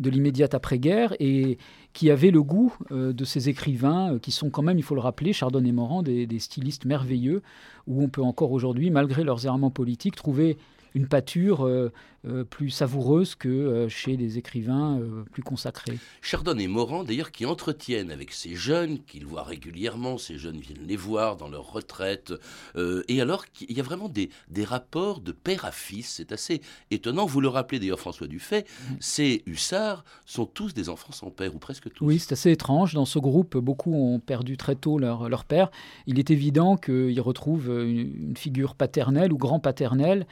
de 0.00 0.10
l'immédiate 0.10 0.54
après-guerre, 0.54 1.14
et 1.18 1.58
qui 1.92 2.10
avait 2.10 2.30
le 2.30 2.42
goût 2.42 2.72
euh, 2.92 3.12
de 3.12 3.24
ces 3.24 3.48
écrivains 3.48 4.18
qui 4.20 4.30
sont 4.30 4.50
quand 4.50 4.62
même, 4.62 4.78
il 4.78 4.84
faut 4.84 4.94
le 4.94 5.00
rappeler, 5.00 5.32
Chardon 5.32 5.64
et 5.64 5.72
Morand, 5.72 6.02
des, 6.02 6.38
stylistes 6.38 6.84
merveilleux, 6.84 7.42
où 7.86 8.02
on 8.02 8.08
peut 8.08 8.22
encore 8.22 8.52
aujourd'hui, 8.52 8.90
malgré 8.90 9.24
leurs 9.24 9.44
errements 9.44 9.70
politiques, 9.70 10.14
trouver 10.14 10.56
une 10.94 11.06
pâture 11.06 11.68
euh, 12.28 12.44
plus 12.44 12.70
savoureuse 12.70 13.34
que 13.34 13.48
euh, 13.48 13.88
chez 13.88 14.16
les 14.16 14.38
écrivains 14.38 14.98
euh, 14.98 15.24
plus 15.32 15.42
consacrés. 15.42 15.98
Chardon 16.20 16.56
et 16.58 16.66
Morand, 16.66 17.04
d'ailleurs, 17.04 17.30
qui 17.30 17.46
entretiennent 17.46 18.10
avec 18.10 18.32
ces 18.32 18.54
jeunes, 18.54 18.98
qu'ils 19.04 19.26
voient 19.26 19.42
régulièrement, 19.42 20.18
ces 20.18 20.38
jeunes 20.38 20.58
viennent 20.58 20.86
les 20.86 20.96
voir 20.96 21.36
dans 21.36 21.48
leur 21.48 21.72
retraite, 21.72 22.32
et 23.08 23.20
alors 23.20 23.44
il 23.68 23.76
y 23.76 23.80
a 23.80 23.82
vraiment 23.82 24.08
des, 24.08 24.30
des 24.48 24.64
rapports 24.64 25.20
de 25.20 25.32
père 25.32 25.64
à 25.64 25.72
fils, 25.72 26.14
c'est 26.16 26.32
assez 26.32 26.60
étonnant. 26.90 27.26
Vous 27.26 27.40
le 27.40 27.48
rappelez 27.48 27.78
d'ailleurs, 27.78 28.00
François 28.00 28.26
Dufay, 28.26 28.64
ces 29.00 29.42
hussards 29.46 30.04
sont 30.26 30.46
tous 30.46 30.74
des 30.74 30.88
enfants 30.88 31.12
sans 31.12 31.30
père, 31.30 31.54
ou 31.54 31.58
presque 31.58 31.90
tous. 31.92 32.04
Oui, 32.04 32.18
c'est 32.18 32.32
assez 32.32 32.50
étrange. 32.50 32.94
Dans 32.94 33.04
ce 33.04 33.18
groupe, 33.18 33.56
beaucoup 33.56 33.94
ont 33.94 34.20
perdu 34.20 34.56
très 34.56 34.74
tôt 34.74 34.98
leur, 34.98 35.28
leur 35.28 35.44
père. 35.44 35.70
Il 36.06 36.18
est 36.18 36.30
évident 36.30 36.76
qu'ils 36.76 37.20
retrouvent 37.20 37.70
une, 37.70 38.28
une 38.28 38.36
figure 38.36 38.74
paternelle 38.74 39.32
ou 39.32 39.38
grand-paternelle 39.38 40.26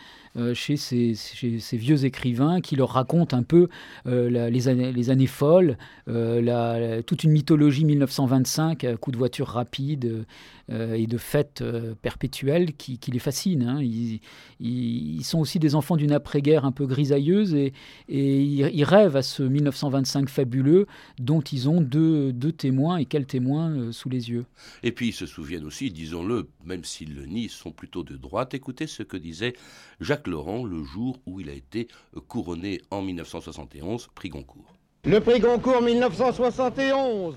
chez, 0.55 0.77
ces, 0.77 1.15
chez 1.15 1.61
ces 1.61 1.77
vieux 1.87 2.05
écrivains 2.05 2.61
qui 2.61 2.75
leur 2.75 2.91
racontent 2.91 3.37
un 3.37 3.45
peu 3.45 3.69
euh, 4.07 4.51
les, 4.51 4.69
années, 4.69 4.93
les 4.93 5.11
années 5.11 5.29
folles, 5.29 5.79
euh, 6.09 7.03
toute 7.03 7.23
une 7.23 7.31
mythologie 7.31 7.85
1925, 7.85 8.83
à 8.85 8.97
coup 8.97 9.13
de 9.13 9.17
voitures 9.17 9.49
rapides 9.49 10.07
euh, 10.07 10.23
et 10.69 11.07
de 11.07 11.17
fêtes 11.19 11.63
euh, 11.63 11.95
perpétuelles 12.01 12.75
qui, 12.75 12.99
qui 12.99 13.11
les 13.13 13.19
fascinent. 13.19 13.63
hein. 13.63 13.81
Ils, 13.83 14.21
ils- 14.61 15.17
ils 15.19 15.25
sont 15.25 15.39
aussi 15.39 15.59
des 15.59 15.75
enfants 15.75 15.97
d'une 15.97 16.13
après-guerre 16.13 16.65
un 16.65 16.73
peu 16.73 16.87
grisailleuse 16.87 17.55
et, 17.55 17.73
et 18.09 18.43
ils, 18.43 18.71
ils 18.75 18.85
rêvent 18.85 19.17
à 19.17 19.23
ce 19.23 19.43
1925 19.43 20.29
fabuleux 20.29 20.87
dont 21.19 21.41
ils 21.41 21.69
ont 21.69 21.81
deux, 21.81 22.33
deux 22.33 22.53
témoins 22.53 22.97
et 22.97 23.05
quels 23.05 23.27
témoins 23.27 23.71
euh, 23.71 23.93
sous 23.93 24.09
les 24.09 24.31
yeux. 24.31 24.45
Et 24.83 24.93
puis 24.93 25.09
ils 25.09 25.13
se 25.13 25.27
souviennent 25.27 25.65
aussi, 25.65 25.91
disons-le, 25.91 26.49
même 26.65 26.85
s'ils 26.85 27.15
le 27.15 27.27
nient, 27.27 27.45
ils 27.45 27.51
sont 27.51 27.71
plutôt 27.73 28.03
de 28.03 28.17
droite. 28.17 28.55
Écoutez 28.55 28.87
ce 28.87 29.03
que 29.03 29.17
disait 29.17 29.55
Jacques 30.01 30.27
Laurent 30.27 30.65
le 30.65 30.83
jour 30.85 31.19
où 31.27 31.41
il 31.41 31.49
a 31.49 31.53
été 31.55 31.89
couronné 32.29 32.81
en 32.91 33.03
1971, 33.03 34.09
prix 34.15 34.29
Goncourt. 34.31 34.75
Le 35.05 35.21
prix 35.21 35.39
Goncourt 35.41 35.83
1971 35.83 37.37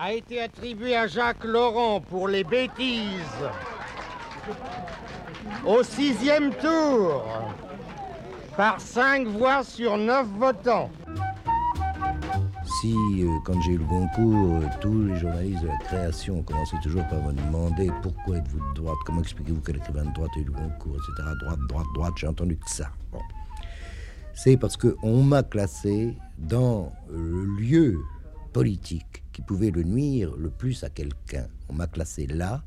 a 0.00 0.12
été 0.12 0.40
attribué 0.40 0.94
à 0.94 1.08
Jacques 1.08 1.44
Laurent 1.44 2.00
pour 2.00 2.28
les 2.28 2.44
bêtises. 2.44 3.10
Au 5.66 5.82
sixième 5.82 6.54
tour, 6.54 7.24
par 8.56 8.80
cinq 8.80 9.26
voix 9.26 9.64
sur 9.64 9.96
neuf 9.96 10.26
votants. 10.38 10.88
Si, 12.80 12.94
euh, 12.94 13.38
quand 13.44 13.60
j'ai 13.62 13.72
eu 13.72 13.78
le 13.78 13.84
concours, 13.84 14.54
euh, 14.54 14.66
tous 14.80 15.06
les 15.06 15.16
journalistes 15.16 15.62
de 15.62 15.66
la 15.66 15.78
création 15.78 16.42
commençaient 16.42 16.78
toujours 16.80 17.04
par 17.08 17.20
me 17.20 17.32
demander 17.32 17.90
pourquoi 18.00 18.36
êtes-vous 18.36 18.60
de 18.70 18.74
droite, 18.74 18.98
comment 19.04 19.20
expliquez-vous 19.20 19.60
qu'un 19.62 19.74
écrivain 19.74 20.04
de 20.04 20.14
droite 20.14 20.30
a 20.36 20.38
eu 20.38 20.44
le 20.44 20.52
concours, 20.52 20.94
etc. 20.94 21.28
Droite, 21.40 21.58
droite, 21.68 21.86
droite, 21.94 22.12
j'ai 22.18 22.28
entendu 22.28 22.56
que 22.56 22.70
ça. 22.70 22.90
Bon. 23.10 23.18
C'est 24.32 24.56
parce 24.56 24.76
qu'on 24.76 25.24
m'a 25.24 25.42
classé 25.42 26.16
dans 26.38 26.92
le 27.10 27.46
lieu 27.58 27.98
politique 28.52 29.24
qui 29.38 29.42
pouvait 29.42 29.70
le 29.70 29.84
nuire 29.84 30.34
le 30.36 30.50
plus 30.50 30.82
à 30.82 30.90
quelqu'un. 30.90 31.46
On 31.68 31.72
m'a 31.72 31.86
classé 31.86 32.26
là 32.26 32.64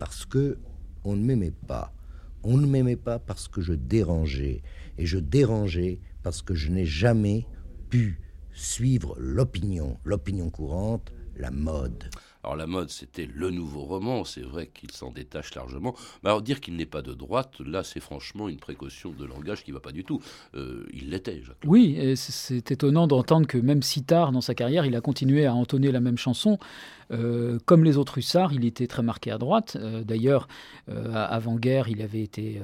parce 0.00 0.26
que 0.26 0.58
on 1.04 1.14
ne 1.14 1.24
m'aimait 1.24 1.54
pas. 1.68 1.94
On 2.42 2.56
ne 2.56 2.66
m'aimait 2.66 2.96
pas 2.96 3.20
parce 3.20 3.46
que 3.46 3.60
je 3.60 3.74
dérangeais. 3.74 4.60
Et 4.98 5.06
je 5.06 5.18
dérangeais 5.18 6.00
parce 6.24 6.42
que 6.42 6.52
je 6.52 6.72
n'ai 6.72 6.84
jamais 6.84 7.46
pu 7.90 8.18
suivre 8.52 9.14
l'opinion, 9.20 9.98
l'opinion 10.04 10.50
courante, 10.50 11.12
la 11.36 11.52
mode. 11.52 12.10
Alors 12.42 12.56
la 12.56 12.66
mode, 12.66 12.90
c'était 12.90 13.28
le 13.32 13.50
nouveau 13.50 13.82
roman, 13.82 14.24
c'est 14.24 14.42
vrai 14.42 14.68
qu'il 14.72 14.90
s'en 14.92 15.10
détache 15.10 15.54
largement. 15.54 15.94
Mais 16.22 16.30
alors 16.30 16.42
dire 16.42 16.60
qu'il 16.60 16.76
n'est 16.76 16.86
pas 16.86 17.02
de 17.02 17.12
droite, 17.12 17.60
là 17.60 17.84
c'est 17.84 18.00
franchement 18.00 18.48
une 18.48 18.58
précaution 18.58 19.10
de 19.10 19.24
langage 19.24 19.64
qui 19.64 19.72
va 19.72 19.80
pas 19.80 19.92
du 19.92 20.04
tout. 20.04 20.20
Euh, 20.54 20.86
il 20.92 21.10
l'était, 21.10 21.42
Jacques. 21.42 21.58
Oui, 21.66 22.14
c'est 22.16 22.70
étonnant 22.70 23.06
d'entendre 23.06 23.46
que 23.46 23.58
même 23.58 23.82
si 23.82 24.02
tard 24.02 24.32
dans 24.32 24.40
sa 24.40 24.54
carrière, 24.54 24.86
il 24.86 24.96
a 24.96 25.00
continué 25.00 25.46
à 25.46 25.54
entonner 25.54 25.92
la 25.92 26.00
même 26.00 26.18
chanson. 26.18 26.58
Euh, 27.10 27.58
comme 27.64 27.84
les 27.84 27.96
autres 27.96 28.18
hussards, 28.18 28.52
il 28.52 28.64
était 28.64 28.86
très 28.86 29.02
marqué 29.02 29.30
à 29.30 29.38
droite. 29.38 29.76
Euh, 29.80 30.02
D'ailleurs, 30.04 30.48
euh, 30.88 31.12
avant-guerre, 31.14 31.88
il 31.88 32.02
avait 32.02 32.22
été 32.22 32.60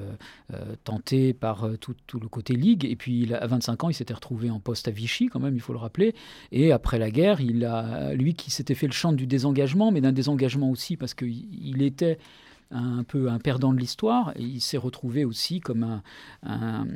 tenté 0.83 1.33
par 1.33 1.67
tout, 1.79 1.95
le 2.19 2.27
côté 2.27 2.55
Ligue. 2.55 2.85
Et 2.85 2.95
puis, 2.95 3.21
il 3.21 3.33
à 3.33 3.45
25 3.45 3.83
ans, 3.83 3.89
il 3.89 3.93
s'était 3.93 4.13
retrouvé 4.13 4.49
en 4.49 4.59
poste 4.59 4.87
à 4.87 4.91
Vichy, 4.91 5.27
quand 5.27 5.39
même, 5.39 5.55
il 5.55 5.61
faut 5.61 5.73
le 5.73 5.79
rappeler. 5.79 6.15
Et 6.51 6.71
après 6.71 6.99
la 6.99 7.11
guerre, 7.11 7.41
il 7.41 7.65
a, 7.65 8.13
lui 8.13 8.33
qui 8.33 8.51
s'était 8.51 8.75
fait 8.75 8.87
le 8.87 8.93
chant 8.93 9.13
du 9.13 9.27
désengagement, 9.27 9.91
mais 9.91 10.01
d'un 10.01 10.11
désengagement 10.11 10.71
aussi 10.71 10.97
parce 10.97 11.13
qu'il 11.13 11.47
il 11.65 11.81
était 11.81 12.17
un 12.71 13.03
peu 13.03 13.29
un 13.29 13.39
perdant 13.39 13.73
de 13.73 13.79
l'histoire. 13.79 14.33
Il 14.37 14.61
s'est 14.61 14.77
retrouvé 14.77 15.25
aussi 15.25 15.59
comme 15.59 16.01
un, 16.43 16.87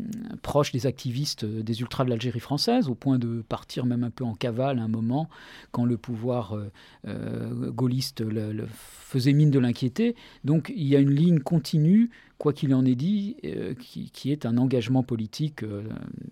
proche 0.41 0.71
des 0.71 0.85
activistes 0.87 1.45
des 1.45 1.81
ultras 1.81 2.03
de 2.03 2.09
l'Algérie 2.09 2.39
française, 2.39 2.89
au 2.89 2.95
point 2.95 3.19
de 3.19 3.43
partir 3.47 3.85
même 3.85 4.03
un 4.03 4.09
peu 4.09 4.23
en 4.23 4.33
cavale 4.33 4.79
à 4.79 4.83
un 4.83 4.87
moment 4.87 5.29
quand 5.71 5.85
le 5.85 5.97
pouvoir 5.97 6.53
euh, 6.53 6.71
euh, 7.07 7.71
gaulliste 7.71 8.21
le, 8.21 8.65
faisait 8.69 9.33
mine 9.33 9.51
de 9.51 9.59
l'inquiéter. 9.59 10.15
Donc 10.43 10.71
il 10.75 10.87
y 10.87 10.95
a 10.95 10.99
une 10.99 11.13
ligne 11.13 11.39
continue 11.39 12.09
quoi 12.37 12.53
qu'il 12.53 12.73
en 12.73 12.85
ait 12.85 12.95
dit, 12.95 13.35
euh, 13.45 13.75
qui, 13.75 14.31
est 14.31 14.47
un 14.47 14.57
engagement 14.57 15.03
politique 15.03 15.63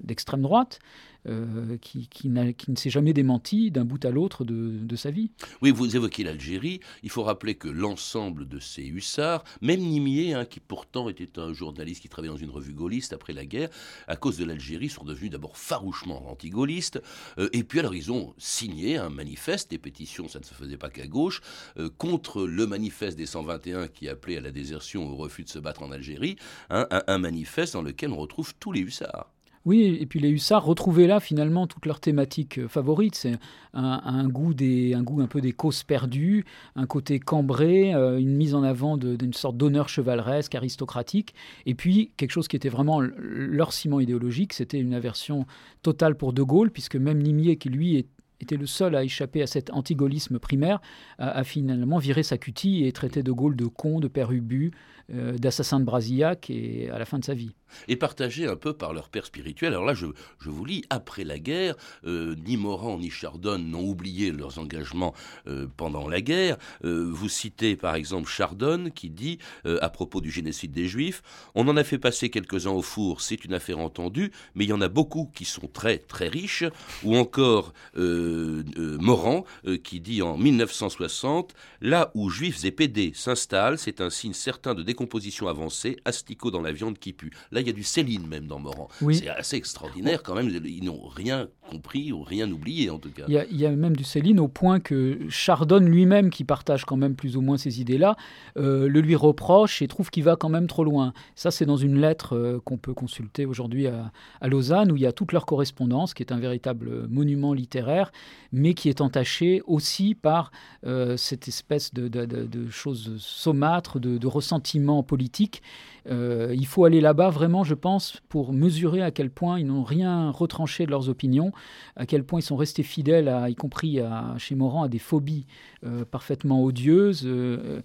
d'extrême 0.02 0.42
droite, 0.42 0.80
euh, 1.28 1.78
qui, 1.78 2.30
ne 2.30 2.76
s'est 2.76 2.90
jamais 2.90 3.14
démenti 3.14 3.72
d'un 3.72 3.84
bout 3.84 4.04
à 4.06 4.10
l'autre 4.10 4.46
de, 4.46 4.78
de, 4.82 4.96
sa 4.96 5.12
vie. 5.12 5.32
Oui, 5.62 5.72
vous 5.72 5.96
évoquez 5.96 6.24
l'Algérie. 6.24 6.80
Il 7.04 7.10
faut 7.10 7.24
rappeler 7.24 7.56
que 7.56 7.68
l'ensemble 7.68 8.48
de 8.48 8.60
ces 8.60 8.84
hussards, 8.84 9.44
même 9.62 9.82
Nimier, 9.82 10.34
hein, 10.34 10.46
qui 10.46 10.60
pourtant 10.60 11.10
était 11.10 11.40
un 11.40 11.54
journaliste 11.54 12.02
qui 12.02 12.10
travaillait 12.10 12.34
dans 12.34 12.40
une 12.40 12.50
revue 12.50 12.74
gaulliste 12.74 13.12
après 13.12 13.34
la 13.34 13.46
guerre, 13.46 13.70
à 14.08 14.16
cause 14.16 14.38
de 14.38 14.46
l'Algérie, 14.46 14.90
sont 14.90 15.04
devenus 15.04 15.32
d'abord 15.32 15.58
farouchement 15.58 16.30
anti-gaullistes. 16.32 17.02
Euh, 17.38 17.50
et 17.52 17.64
puis 17.64 17.80
alors, 17.80 17.96
ils 17.96 18.12
ont 18.12 18.34
signé 18.38 18.98
un 18.98 19.10
manifeste, 19.10 19.72
des 19.72 19.78
pétitions, 19.78 20.28
ça 20.28 20.40
ne 20.40 20.46
se 20.46 20.54
faisait 20.54 20.78
pas 20.78 20.90
qu'à 20.90 21.08
gauche, 21.08 21.42
euh, 21.78 21.90
contre 21.98 22.46
le 22.46 22.66
manifeste 22.66 23.18
des 23.18 23.26
121 23.26 23.88
qui 23.88 24.08
appelait 24.08 24.38
à 24.38 24.42
la 24.42 24.52
désertion, 24.52 25.10
au 25.10 25.16
refus 25.16 25.44
de 25.44 25.50
se 25.50 25.60
battre 25.60 25.84
en 25.84 25.92
Algérie, 25.92 26.38
hein, 26.70 26.88
un, 26.92 27.04
un 27.08 27.18
manifeste 27.18 27.74
dans 27.74 27.82
lequel 27.82 28.12
on 28.12 28.18
retrouve 28.18 28.54
tous 28.60 28.72
les 28.72 28.82
hussards. 28.82 29.32
Oui, 29.70 30.00
et 30.02 30.08
puis 30.08 30.20
les 30.20 30.32
hussards 30.32 30.66
retrouvaient 30.66 31.06
là 31.06 31.20
finalement 31.20 31.68
toute 31.68 31.86
leur 31.86 32.00
thématique 32.00 32.66
favorite. 32.66 33.14
C'est 33.14 33.38
un, 33.76 34.28
goût 34.28 34.56
des, 34.56 34.96
un 34.96 35.04
goût 35.04 35.22
un 35.22 35.28
peu 35.28 35.42
des 35.42 35.52
causes 35.52 35.84
perdues, 35.84 36.44
un 36.76 36.88
côté 36.88 37.20
cambré, 37.20 37.94
euh, 37.94 38.18
une 38.18 38.36
mise 38.36 38.56
en 38.56 38.64
avant 38.64 38.98
d'une 38.98 39.34
sorte 39.34 39.58
d'honneur 39.58 39.88
chevaleresque, 39.88 40.56
aristocratique, 40.56 41.36
et 41.68 41.76
puis 41.76 42.10
quelque 42.18 42.32
chose 42.32 42.48
qui 42.48 42.56
était 42.56 42.70
vraiment 42.70 43.00
leur 43.00 43.72
ciment 43.72 44.00
idéologique, 44.00 44.54
c'était 44.54 44.80
une 44.80 44.96
aversion 44.96 45.46
totale 45.84 46.16
pour 46.16 46.34
De 46.34 46.42
Gaulle, 46.42 46.72
puisque 46.72 46.96
même 46.96 47.22
Nimier, 47.22 47.58
qui 47.58 47.70
lui 47.70 48.08
était 48.42 48.58
le 48.58 48.66
seul 48.66 48.96
à 48.96 49.04
échapper 49.04 49.44
à 49.44 49.48
cet 49.48 49.72
antigaullisme 49.72 50.40
primaire, 50.40 50.82
a, 51.20 51.30
a, 51.30 51.44
finalement 51.44 52.00
viré 52.00 52.24
sa 52.24 52.40
cutie 52.40 52.86
et 52.86 52.92
traité 52.92 53.22
De 53.22 53.32
Gaulle 53.32 53.56
de 53.56 53.68
con, 53.68 54.00
de 54.00 54.08
père 54.08 54.32
ubu, 54.32 54.72
euh, 55.12 55.38
d'assassin 55.40 55.80
de 55.80 55.86
Brasillac 55.86 56.52
et 56.52 56.88
à 56.92 57.00
la 57.00 57.06
fin 57.06 57.18
de 57.18 57.26
sa 57.26 57.34
vie 57.34 57.56
et 57.88 57.96
partagés 57.96 58.48
un 58.48 58.56
peu 58.56 58.74
par 58.74 58.94
leur 58.94 59.10
père 59.10 59.26
spirituel. 59.26 59.74
Alors 59.74 59.86
là, 59.86 59.94
je, 59.94 60.08
je 60.40 60.50
vous 60.50 60.66
lis, 60.66 60.84
après 60.90 61.24
la 61.24 61.40
guerre, 61.40 61.76
euh, 62.06 62.36
ni 62.46 62.58
Morand 62.58 62.98
ni 62.98 63.10
Chardonne 63.10 63.70
n'ont 63.70 63.84
oublié 63.84 64.32
leurs 64.32 64.60
engagements 64.60 65.14
euh, 65.48 65.68
pendant 65.78 66.08
la 66.08 66.22
guerre. 66.22 66.58
Euh, 66.84 67.10
vous 67.12 67.30
citez 67.30 67.76
par 67.76 67.96
exemple 67.96 68.30
Chardonne 68.30 68.92
qui 68.92 69.10
dit, 69.10 69.40
à 69.66 69.90
propos 69.90 70.22
du 70.22 70.32
génocide 70.32 70.72
des 70.72 70.88
Juifs, 70.88 71.22
on 71.56 71.68
en 71.68 71.78
a 71.78 71.84
fait 71.84 71.98
passer 71.98 72.30
quelques-uns 72.30 72.72
au 72.72 72.82
four, 72.82 73.22
c'est 73.22 73.46
une 73.46 73.54
affaire 73.54 73.80
entendue, 73.80 74.32
mais 74.56 74.66
il 74.66 74.70
y 74.70 74.74
en 74.74 74.82
a 74.82 74.90
beaucoup 74.90 75.32
qui 75.34 75.46
sont 75.46 75.68
très 75.68 75.98
très 75.98 76.28
riches. 76.28 76.64
Ou 77.04 77.16
encore 77.16 77.74
Morand 77.96 79.46
qui 79.84 80.00
dit 80.00 80.22
en 80.22 80.38
1960, 80.38 81.54
là 81.82 82.12
où 82.14 82.30
Juifs 82.30 82.64
et 82.66 82.72
pédés 82.72 83.12
s'installent, 83.16 83.78
c'est 83.78 84.02
un 84.02 84.10
signe 84.10 84.34
certain 84.34 84.74
de 84.74 84.84
décomposition 84.84 85.48
avancée, 85.48 85.98
asticot 86.06 86.52
dans 86.52 86.62
la 86.62 86.72
viande 86.72 86.98
qui 86.98 87.14
pue. 87.14 87.32
Il 87.62 87.68
y 87.68 87.70
a 87.70 87.74
du 87.74 87.84
Céline 87.84 88.28
même 88.28 88.48
dans 88.48 88.60
Morand. 88.60 88.90
Oui. 89.02 89.16
C'est 89.16 89.30
assez 89.30 89.56
extraordinaire 89.56 90.24
quand 90.24 90.36
même. 90.36 90.50
Ils 90.50 90.84
n'ont 90.84 91.08
rien 91.08 91.48
compris 91.70 92.12
ou 92.12 92.24
rien 92.24 92.50
oublié 92.52 92.90
en 92.90 92.98
tout 92.98 93.12
cas. 93.12 93.24
Il 93.28 93.34
y, 93.34 93.38
a, 93.38 93.46
il 93.46 93.60
y 93.60 93.66
a 93.66 93.72
même 93.72 93.96
du 93.96 94.04
Céline 94.04 94.40
au 94.40 94.48
point 94.48 94.80
que 94.80 95.20
Chardonne 95.30 95.86
lui-même, 95.86 96.30
qui 96.30 96.44
partage 96.44 96.86
quand 96.86 96.98
même 96.98 97.16
plus 97.16 97.38
ou 97.38 97.42
moins 97.42 97.58
ces 97.58 97.82
idées-là, 97.82 98.16
euh, 98.58 98.88
le 98.88 99.02
lui 99.02 99.16
reproche 99.16 99.82
et 99.82 99.88
trouve 99.88 100.10
qu'il 100.10 100.24
va 100.24 100.36
quand 100.36 100.50
même 100.50 100.68
trop 100.68 100.84
loin. 100.84 101.14
Ça, 101.36 101.52
c'est 101.52 101.66
dans 101.66 101.78
une 101.78 102.00
lettre 102.00 102.36
euh, 102.36 102.60
qu'on 102.64 102.78
peut 102.78 102.94
consulter 102.94 103.46
aujourd'hui 103.46 103.88
à, 103.88 104.12
à, 104.42 104.48
Lausanne, 104.48 104.92
où 104.92 104.96
il 104.96 105.02
y 105.02 105.06
a 105.06 105.12
toute 105.12 105.32
leur 105.32 105.46
correspondance, 105.46 106.14
qui 106.14 106.24
est 106.24 106.32
un 106.32 106.40
véritable 106.40 107.08
monument 107.08 107.54
littéraire, 107.54 108.12
mais 108.52 108.74
qui 108.74 108.90
est 108.90 109.02
entaché 109.02 109.62
aussi 109.68 110.16
par 110.16 110.52
euh, 110.86 111.18
cette 111.18 111.48
espèce 111.48 111.94
de, 111.94 112.08
de, 112.08 112.26
de, 112.26 112.46
de 112.46 112.70
choses 112.70 113.16
saumâtres, 113.18 114.00
de, 114.00 114.28
ressentiment 114.28 115.02
politique. 115.02 115.62
Il 116.10 116.66
faut 116.68 116.86
aller 116.86 117.02
là-bas 117.02 117.30
vraiment, 117.30 117.49
je 117.64 117.74
pense, 117.74 118.22
pour 118.30 118.54
mesurer 118.54 119.02
à 119.02 119.12
quel 119.12 119.30
point 119.30 119.60
ils 119.60 119.66
n'ont 119.66 119.84
rien 119.84 120.32
retranché 120.32 120.86
de 120.86 120.92
leurs 120.92 121.10
opinions, 121.10 121.52
à 121.96 122.06
quel 122.06 122.24
point 122.24 122.40
ils 122.40 122.44
sont 122.44 122.56
restés 122.56 122.84
fidèles, 122.84 123.28
à, 123.28 123.50
y 123.50 123.56
compris 123.56 124.00
chez 124.38 124.56
Morand, 124.56 124.84
à 124.84 124.88
des 124.88 125.00
phobies 125.00 125.46
euh, 125.86 126.06
parfaitement 126.06 126.64
odieuses. 126.64 127.24
Euh, 127.26 127.82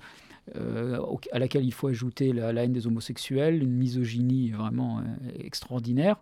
euh, 0.57 1.01
à 1.33 1.39
laquelle 1.39 1.65
il 1.65 1.73
faut 1.73 1.89
ajouter 1.89 2.33
la, 2.33 2.53
la, 2.53 2.65
haine 2.65 2.73
des 2.73 2.87
homosexuels, 2.87 3.63
une 3.63 3.73
misogynie 3.73 4.51
vraiment 4.51 4.99
euh, 4.99 5.03
extraordinaire. 5.39 6.17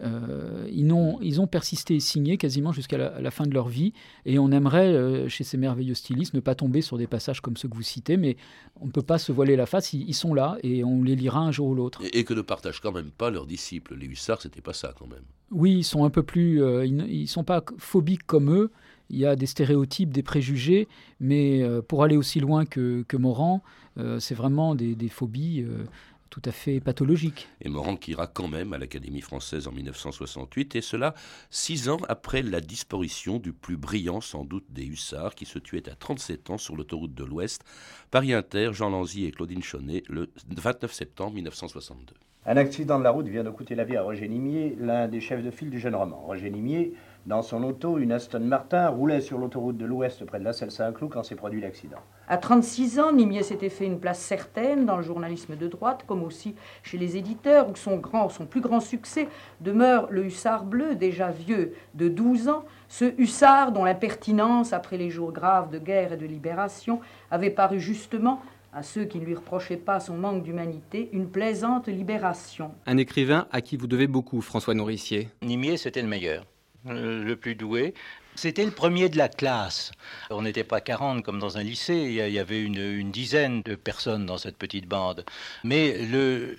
Euh, 0.00 0.68
ils, 0.70 0.92
ont, 0.92 1.18
ils 1.20 1.40
ont 1.40 1.48
persisté 1.48 1.96
et 1.96 2.00
signé 2.00 2.36
quasiment 2.36 2.70
jusqu'à 2.70 2.98
la, 2.98 3.20
la, 3.20 3.30
fin 3.32 3.46
de 3.46 3.52
leur 3.52 3.68
vie, 3.68 3.92
et 4.26 4.38
on 4.38 4.52
aimerait, 4.52 4.94
euh, 4.94 5.28
chez 5.28 5.42
ces 5.42 5.56
merveilleux 5.56 5.94
stylistes, 5.94 6.34
ne 6.34 6.40
pas 6.40 6.54
tomber 6.54 6.82
sur 6.82 6.98
des 6.98 7.08
passages 7.08 7.40
comme 7.40 7.56
ceux 7.56 7.68
que 7.68 7.74
vous 7.74 7.82
citez, 7.82 8.16
mais 8.16 8.36
on 8.80 8.86
ne 8.86 8.92
peut 8.92 9.02
pas 9.02 9.18
se 9.18 9.32
voiler 9.32 9.56
la 9.56 9.66
face, 9.66 9.92
ils, 9.92 10.08
ils, 10.08 10.14
sont 10.14 10.34
là, 10.34 10.56
et 10.62 10.84
on 10.84 11.02
les 11.02 11.16
lira 11.16 11.40
un 11.40 11.50
jour 11.50 11.68
ou 11.68 11.74
l'autre. 11.74 12.00
Et, 12.04 12.20
et, 12.20 12.24
que 12.24 12.34
ne 12.34 12.42
partagent 12.42 12.80
quand 12.80 12.92
même 12.92 13.10
pas 13.10 13.30
leurs 13.30 13.46
disciples. 13.46 13.96
Les 13.96 14.06
hussards, 14.06 14.42
c'était 14.42 14.60
pas 14.60 14.72
ça 14.72 14.94
quand 14.96 15.08
même. 15.08 15.24
Oui, 15.50 15.78
ils 15.78 15.84
sont 15.84 16.04
un 16.04 16.10
peu 16.10 16.22
plus... 16.22 16.62
Ils 16.84 16.94
ne 16.94 17.26
sont 17.26 17.44
pas 17.44 17.64
phobiques 17.78 18.26
comme 18.26 18.52
eux, 18.54 18.70
il 19.10 19.18
y 19.18 19.26
a 19.26 19.36
des 19.36 19.46
stéréotypes, 19.46 20.10
des 20.10 20.22
préjugés, 20.22 20.88
mais 21.20 21.62
euh, 21.62 21.82
pour 21.82 22.02
aller 22.02 22.16
aussi 22.16 22.40
loin 22.40 22.64
que, 22.64 23.04
que 23.08 23.16
Morand, 23.16 23.62
euh, 23.98 24.20
c'est 24.20 24.34
vraiment 24.34 24.74
des, 24.74 24.94
des 24.94 25.08
phobies 25.08 25.62
euh, 25.62 25.84
tout 26.30 26.42
à 26.44 26.52
fait 26.52 26.80
pathologiques. 26.80 27.48
Et 27.62 27.68
Morand 27.68 27.96
qui 27.96 28.12
ira 28.12 28.26
quand 28.26 28.48
même 28.48 28.72
à 28.72 28.78
l'Académie 28.78 29.20
française 29.20 29.66
en 29.66 29.72
1968, 29.72 30.76
et 30.76 30.80
cela 30.80 31.14
six 31.50 31.88
ans 31.88 32.00
après 32.08 32.42
la 32.42 32.60
disparition 32.60 33.38
du 33.38 33.52
plus 33.52 33.76
brillant 33.76 34.20
sans 34.20 34.44
doute 34.44 34.66
des 34.70 34.84
hussards, 34.84 35.34
qui 35.34 35.46
se 35.46 35.58
tuait 35.58 35.88
à 35.88 35.94
37 35.94 36.50
ans 36.50 36.58
sur 36.58 36.76
l'autoroute 36.76 37.14
de 37.14 37.24
l'Ouest, 37.24 37.64
Paris 38.10 38.34
Inter, 38.34 38.70
Jean 38.72 38.90
Lanzy 38.90 39.24
et 39.24 39.30
Claudine 39.30 39.62
Chaunet, 39.62 40.02
le 40.08 40.30
29 40.48 40.92
septembre 40.92 41.34
1962. 41.34 42.14
Un 42.46 42.56
accident 42.56 42.98
de 42.98 43.04
la 43.04 43.10
route 43.10 43.28
vient 43.28 43.44
de 43.44 43.50
coûter 43.50 43.74
la 43.74 43.84
vie 43.84 43.96
à 43.96 44.02
Roger 44.02 44.26
Nimier, 44.26 44.74
l'un 44.78 45.06
des 45.06 45.20
chefs 45.20 45.42
de 45.42 45.50
file 45.50 45.68
du 45.68 45.78
jeune 45.78 45.94
roman. 45.94 46.18
Roger 46.20 46.48
Nimier 46.50 46.94
dans 47.26 47.42
son 47.42 47.62
auto, 47.62 47.98
une 47.98 48.12
Aston 48.12 48.40
Martin 48.40 48.88
roulait 48.88 49.20
sur 49.20 49.36
l'autoroute 49.36 49.76
de 49.76 49.84
l'Ouest 49.84 50.24
près 50.24 50.38
de 50.38 50.44
la 50.44 50.52
Selle 50.54 50.70
Saint-Cloud 50.70 51.10
quand 51.12 51.22
s'est 51.22 51.34
produit 51.34 51.60
l'accident. 51.60 51.98
À 52.26 52.38
36 52.38 53.00
ans, 53.00 53.12
Nimier 53.12 53.42
s'était 53.42 53.68
fait 53.68 53.84
une 53.84 54.00
place 54.00 54.18
certaine 54.18 54.86
dans 54.86 54.96
le 54.96 55.02
journalisme 55.02 55.56
de 55.56 55.66
droite, 55.66 56.04
comme 56.06 56.22
aussi 56.22 56.54
chez 56.82 56.96
les 56.96 57.16
éditeurs, 57.16 57.68
où 57.68 57.76
son, 57.76 57.98
grand, 57.98 58.28
son 58.30 58.46
plus 58.46 58.60
grand 58.60 58.80
succès 58.80 59.28
demeure 59.60 60.08
le 60.10 60.24
hussard 60.24 60.64
bleu, 60.64 60.94
déjà 60.94 61.30
vieux 61.30 61.74
de 61.94 62.08
12 62.08 62.48
ans, 62.48 62.64
ce 62.88 63.12
hussard 63.18 63.72
dont 63.72 63.84
l'impertinence, 63.84 64.72
après 64.72 64.96
les 64.96 65.10
jours 65.10 65.32
graves 65.32 65.70
de 65.70 65.78
guerre 65.78 66.14
et 66.14 66.16
de 66.16 66.26
libération, 66.26 67.00
avait 67.30 67.50
paru 67.50 67.78
justement 67.78 68.40
à 68.72 68.82
ceux 68.82 69.04
qui 69.04 69.18
ne 69.18 69.24
lui 69.24 69.34
reprochaient 69.34 69.76
pas 69.76 70.00
son 70.00 70.16
manque 70.16 70.42
d'humanité, 70.42 71.10
une 71.12 71.28
plaisante 71.28 71.88
libération. 71.88 72.70
Un 72.86 72.96
écrivain 72.96 73.46
à 73.50 73.60
qui 73.60 73.76
vous 73.76 73.86
devez 73.86 74.06
beaucoup, 74.06 74.40
François 74.40 74.74
Nourricier. 74.74 75.28
Nimier, 75.42 75.76
c'était 75.76 76.02
le 76.02 76.08
meilleur 76.08 76.46
le 76.84 77.34
plus 77.34 77.54
doué. 77.54 77.94
C'était 78.38 78.64
le 78.64 78.70
premier 78.70 79.08
de 79.08 79.18
la 79.18 79.28
classe. 79.28 79.90
On 80.30 80.42
n'était 80.42 80.62
pas 80.62 80.80
40 80.80 81.24
comme 81.24 81.40
dans 81.40 81.58
un 81.58 81.64
lycée, 81.64 81.96
il 81.96 82.12
y 82.32 82.38
avait 82.38 82.62
une, 82.62 83.10
dizaine 83.10 83.62
de 83.62 83.74
personnes 83.74 84.26
dans 84.26 84.38
cette 84.38 84.56
petite 84.56 84.86
bande. 84.86 85.24
Mais 85.64 85.98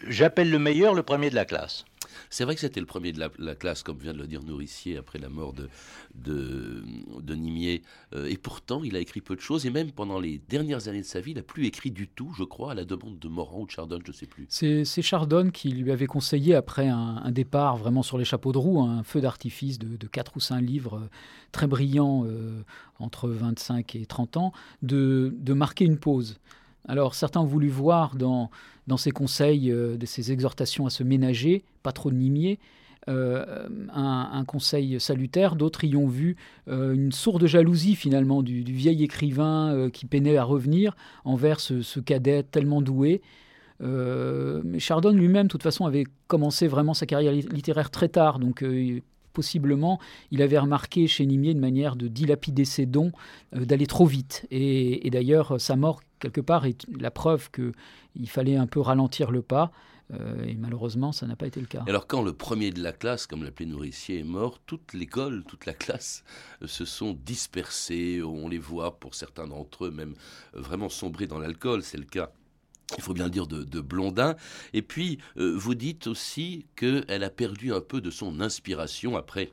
j'appelle 0.09 0.51
le 0.51 0.59
meilleur 0.59 0.93
le 0.93 1.03
premier 1.03 1.29
de 1.29 1.35
la 1.35 1.45
classe. 1.45 1.85
C'est 2.29 2.43
vrai 2.43 2.55
que 2.55 2.61
c'était 2.61 2.79
le 2.79 2.85
premier 2.85 3.11
de 3.11 3.19
la, 3.19 3.29
la, 3.37 3.55
classe, 3.55 3.83
comme 3.83 3.97
vient 3.97 4.13
de 4.13 4.17
le 4.17 4.27
dire 4.27 4.43
Nourricier, 4.43 4.97
après 4.97 5.19
la 5.19 5.29
mort 5.29 5.53
de, 5.53 5.69
de, 6.15 7.35
Nimier. 7.35 7.83
Euh, 8.13 8.25
et 8.27 8.37
pourtant, 8.37 8.83
il 8.83 8.95
a 8.95 8.99
écrit 8.99 9.21
peu 9.21 9.35
de 9.35 9.41
choses, 9.41 9.65
et 9.65 9.69
même 9.69 9.91
pendant 9.91 10.19
les 10.19 10.39
dernières 10.49 10.87
années 10.87 11.01
de 11.01 11.05
sa 11.05 11.21
vie, 11.21 11.31
il 11.31 11.35
n'a 11.37 11.43
plus 11.43 11.65
écrit 11.65 11.91
du 11.91 12.07
tout, 12.07 12.33
je 12.37 12.43
crois, 12.43 12.71
à 12.71 12.75
la 12.75 12.85
demande 12.85 13.19
de 13.19 13.27
Morand 13.27 13.61
ou 13.61 13.65
de 13.65 13.71
Chardonne, 13.71 14.01
je 14.05 14.11
ne 14.11 14.15
sais 14.15 14.25
plus. 14.25 14.47
C'est 14.49 15.01
Chardonne 15.01 15.51
qui 15.51 15.69
lui 15.69 15.91
avait 15.91 16.07
conseillé, 16.07 16.55
après 16.55 16.87
un, 16.87 17.21
un, 17.23 17.31
départ 17.31 17.77
vraiment 17.77 18.03
sur 18.03 18.17
les 18.17 18.25
chapeaux 18.25 18.51
de 18.51 18.57
roue, 18.57 18.81
un 18.81 19.03
feu 19.03 19.21
d'artifice 19.21 19.79
de, 19.79 19.95
de 19.97 20.07
4 20.07 20.37
ou 20.37 20.39
5 20.39 20.61
livres 20.61 20.95
euh, 20.95 21.09
très 21.51 21.67
brillants, 21.67 22.25
euh, 22.25 22.63
entre 22.99 23.29
25 23.29 23.95
et 23.95 24.05
30 24.05 24.37
ans, 24.37 24.53
de, 24.81 25.33
de 25.37 25.53
marquer 25.53 25.85
une 25.85 25.97
pause. 25.97 26.39
Alors 26.89 27.13
certains 27.13 27.39
ont 27.39 27.45
voulu 27.45 27.69
voir 27.69 28.15
dans, 28.15 28.49
dans 28.87 28.97
ces 28.97 29.11
conseils, 29.11 29.71
euh, 29.71 29.95
de 29.95 30.05
ces 30.07 30.31
exhortations 30.31 30.87
à 30.87 30.89
se 30.89 31.03
ménager, 31.03 31.63
pas 31.83 31.91
trop 31.91 32.11
nimier, 32.11 32.57
euh, 33.07 33.67
un, 33.93 34.43
conseil 34.45 34.99
salutaire, 34.99 35.55
d'autres 35.55 35.83
y 35.83 35.95
ont 35.95 36.07
vu 36.07 36.35
euh, 36.67 36.93
une 36.93 37.11
sourde 37.11 37.45
jalousie 37.45 37.95
finalement 37.95 38.41
du, 38.41 38.63
vieil 38.63 39.03
écrivain 39.03 39.89
qui 39.93 40.05
peinait 40.05 40.37
à 40.37 40.43
revenir 40.43 40.95
envers 41.23 41.59
ce, 41.59 41.81
ce 41.81 41.99
cadet 41.99 42.43
tellement 42.43 42.81
doué. 42.81 43.21
Mais 43.81 44.79
Chardonne 44.79 45.15
lui-même, 45.15 45.47
de 45.47 45.51
toute 45.51 45.63
façon, 45.63 45.85
avait 45.85 46.03
commencé 46.27 46.67
vraiment 46.67 46.93
sa 46.93 47.05
carrière 47.05 47.31
littéraire 47.31 47.89
très 47.89 48.09
tard, 48.09 48.37
donc 48.37 48.63
possiblement, 49.33 49.99
il 50.31 50.41
avait 50.41 50.59
remarqué 50.59 51.07
chez 51.07 51.25
Nimier 51.25 51.51
une 51.51 51.59
manière 51.59 51.95
de 51.95 52.07
dilapider 52.07 52.65
ses 52.65 52.85
dons, 52.85 53.11
euh, 53.55 53.65
d'aller 53.65 53.87
trop 53.87 54.05
vite. 54.05 54.47
Et, 54.51 55.09
d'ailleurs, 55.09 55.59
sa 55.59 55.75
mort, 55.75 56.01
quelque 56.19 56.41
part, 56.41 56.65
est 56.65 56.85
la 56.99 57.11
preuve 57.11 57.49
qu'il 57.51 58.29
fallait 58.29 58.55
un 58.55 58.67
peu 58.67 58.79
ralentir 58.79 59.31
le 59.31 59.41
pas. 59.41 59.71
Euh, 60.11 60.43
et 60.45 60.55
malheureusement, 60.55 61.11
ça 61.11 61.27
n'a 61.27 61.35
pas 61.35 61.47
été 61.47 61.59
le 61.59 61.67
cas. 61.67 61.83
Alors 61.87 62.07
quand 62.07 62.23
le 62.23 62.33
premier 62.33 62.71
de 62.71 62.81
la 62.81 62.91
classe, 62.91 63.27
comme 63.27 63.43
l'appelait 63.43 63.67
Nourricier, 63.67 64.19
est 64.19 64.23
mort, 64.23 64.59
toute 64.65 64.93
l'école, 64.93 65.43
toute 65.47 65.65
la 65.65 65.73
classe 65.73 66.23
euh, 66.63 66.67
se 66.67 66.83
sont 66.85 67.13
dispersées. 67.25 68.21
On 68.23 68.47
les 68.47 68.57
voit, 68.57 68.99
pour 68.99 69.13
certains 69.13 69.47
d'entre 69.47 69.85
eux, 69.85 69.91
même 69.91 70.15
vraiment 70.53 70.89
sombrer 70.89 71.27
dans 71.27 71.37
l'alcool. 71.37 71.83
C'est 71.83 71.97
le 71.97 72.05
cas 72.05 72.31
il 72.97 73.03
faut 73.03 73.13
bien 73.13 73.25
le 73.25 73.31
dire, 73.31 73.47
de, 73.47 73.81
Blondin. 73.81 74.35
Et 74.73 74.81
puis, 74.81 75.19
euh, 75.37 75.53
vous 75.55 75.75
dites 75.75 76.07
aussi 76.07 76.65
qu'elle 76.75 77.23
a 77.23 77.29
perdu 77.29 77.73
un 77.73 77.81
peu 77.81 78.01
de 78.01 78.09
son 78.09 78.41
inspiration 78.41 79.17
après 79.17 79.51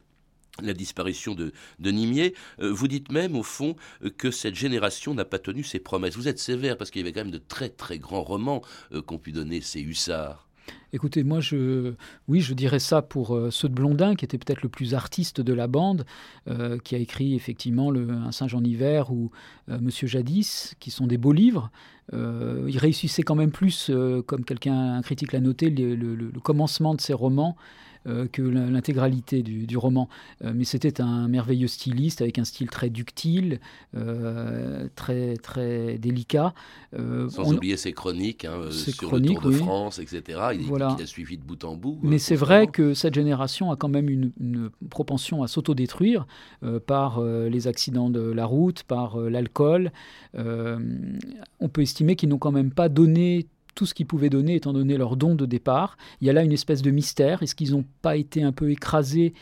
la 0.63 0.73
disparition 0.73 1.35
de, 1.35 1.53
de 1.79 1.91
Nimier. 1.91 2.35
Euh, 2.61 2.73
vous 2.73 2.89
dites 2.89 3.13
même, 3.13 3.37
au 3.37 3.43
fond, 3.43 3.77
euh, 4.03 4.11
que 4.11 4.31
cette 4.31 4.55
génération 4.55 5.15
n'a 5.15 5.25
pas 5.25 5.39
tenu 5.39 5.63
ses 5.63 5.81
promesses. 5.81 6.17
Vous 6.17 6.29
êtes 6.29 6.39
sévère 6.39 6.79
parce 6.79 6.91
qu'il 6.91 7.03
y 7.03 7.05
avait 7.05 7.13
quand 7.13 7.25
même 7.25 7.31
de 7.31 7.39
très 7.39 7.69
très 7.69 7.99
grands 7.99 8.23
romans 8.23 8.63
qu'ont 9.07 9.19
pu 9.19 9.33
donner 9.33 9.61
ces 9.61 9.81
hussards. 9.81 10.46
Écoutez, 10.93 11.25
moi, 11.25 11.41
je, 11.41 11.93
oui, 12.29 12.41
je 12.41 12.55
dirais 12.55 12.79
ça 12.79 13.03
pour 13.03 13.35
euh, 13.35 13.51
ceux 13.51 13.69
de 13.69 13.75
Blondin, 13.75 14.15
qui 14.15 14.25
était 14.25 14.39
peut-être 14.39 14.63
le 14.63 14.69
plus 14.69 14.95
artiste 14.95 15.41
de 15.41 15.53
la 15.53 15.67
bande, 15.67 16.07
euh, 16.49 16.79
qui 16.79 16.95
a 16.95 16.99
écrit 16.99 17.35
effectivement 17.35 17.93
Un 17.93 18.33
singe 18.33 18.55
en 18.55 18.65
hiver 18.65 19.13
ou 19.13 19.31
euh, 19.69 19.79
Monsieur 19.81 20.07
Jadis, 20.07 20.75
qui 20.81 20.91
sont 20.91 21.07
des 21.07 21.19
beaux 21.19 21.33
livres. 21.33 21.71
Il 22.13 22.79
réussissait 22.79 23.25
quand 23.25 23.35
même 23.35 23.51
plus, 23.51 23.91
comme 24.27 24.45
quelqu'un, 24.45 24.95
un 24.95 25.03
critique 25.03 25.33
l'a 25.33 25.41
noté, 25.41 25.71
le, 25.71 26.31
commencement 26.41 26.95
de 26.95 27.01
ses 27.01 27.13
romans 27.13 27.57
que 28.31 28.43
la- 28.43 28.67
l'intégralité 28.71 29.43
du, 29.43 29.67
du 29.67 29.77
roman. 29.77 30.09
Euh, 30.45 30.53
mais 30.55 30.65
c'était 30.65 31.01
un 31.01 31.29
merveilleux 31.29 31.67
styliste 31.67 32.21
avec 32.23 32.39
un 32.39 32.45
style 32.45 32.69
très 32.69 32.91
ductile, 32.91 33.61
euh, 33.97 34.89
très, 34.95 35.37
très 35.37 35.99
délicat. 35.99 36.55
Euh, 36.99 37.29
Sans 37.29 37.51
on- 37.51 37.57
oublier 37.57 37.77
ses 37.77 37.93
chroniques 37.93 38.45
hein, 38.45 38.55
euh, 38.63 38.71
Ses 38.71 38.93
sur 38.93 39.09
chroniques, 39.09 39.31
le 39.31 39.41
Tour 39.41 39.51
de 39.51 39.55
oui. 39.57 39.61
France, 39.61 39.99
etc. 39.99 40.23
Il, 40.55 40.63
Voilà. 40.63 40.97
a 41.01 41.07
suivi 41.07 41.37
de 41.37 41.43
bout 41.43 41.63
en 41.65 41.77
bout. 41.77 41.99
Mais 42.03 42.17
euh, 42.17 42.19
c'est 42.19 42.37
vrai 42.37 42.67
que 42.67 42.95
cette 42.95 43.15
génération 43.15 43.71
a 43.71 43.77
quand 43.77 43.89
même 43.89 44.09
une, 44.09 44.33
une 44.41 44.71
propension 44.91 45.43
à 45.43 45.49
s'autodétruire 45.49 46.27
euh, 46.63 46.81
par 46.81 47.19
euh, 47.19 47.49
les 47.49 47.69
accidents 47.69 48.11
de 48.11 48.21
la 48.21 48.47
route, 48.47 48.83
par 48.85 49.21
euh, 49.21 49.29
l'alcool. 49.29 49.93
Euh, 50.37 50.79
on 51.61 51.69
peut 51.69 51.83
estimer 51.83 52.17
qu'ils 52.17 52.29
n'ont 52.29 52.39
quand 52.39 52.53
même 52.53 52.71
pas 52.71 52.89
donné 52.89 53.47
tout 53.77 53.87
ce 53.87 53.95
qu'ils 53.95 54.07
pouvaient 54.07 54.31
donner 54.31 54.57
étant 54.57 54.73
donné 54.73 54.97
leur 54.97 55.17
don 55.17 55.37
de 55.37 55.47
départ. 55.47 55.97
Il 56.21 56.27
y 56.27 56.31
a 56.31 56.33
là 56.33 56.43
une 56.43 56.53
espèce 56.53 56.83
de 56.83 56.91
mystère. 56.91 57.45
Est-ce 57.45 57.55
qu'ils 57.55 57.71
n'ont 57.73 57.85
pas 58.03 58.17
été 58.17 58.43
un 58.43 58.51
peu 58.51 58.71
écrasés 58.73 59.35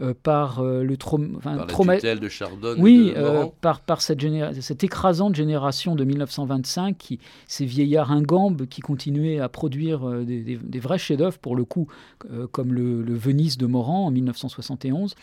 euh, 0.00 0.14
par 0.22 0.60
euh, 0.60 0.82
le 0.82 0.96
trauma, 0.96 1.38
Par 1.42 1.66
trauma- 1.66 1.98
de 2.00 2.28
Chardonne 2.28 2.80
Oui, 2.80 3.10
de 3.10 3.18
euh, 3.18 3.44
par, 3.60 3.80
par 3.80 4.00
cette, 4.00 4.18
généra- 4.20 4.58
cette 4.58 4.82
écrasante 4.82 5.34
génération 5.34 5.94
de 5.94 6.04
1925, 6.04 6.96
qui, 6.96 7.18
ces 7.46 7.66
vieillards 7.66 8.10
ingambes 8.10 8.64
qui 8.66 8.80
continuaient 8.80 9.40
à 9.40 9.50
produire 9.50 10.08
des, 10.24 10.40
des- 10.42 10.56
des 10.56 10.78
vrais 10.80 10.96
chefs-d'œuvre, 10.96 11.38
pour 11.38 11.54
le 11.54 11.64
coup, 11.66 11.86
comme 12.52 12.72
le, 12.72 13.02
le 13.02 13.14
Venise 13.14 13.58
de 13.58 13.66
Morand 13.66 14.06
en 14.06 14.10
1971. 14.10 15.14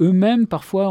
Eux-mêmes, 0.00 0.46
parfois, 0.46 0.90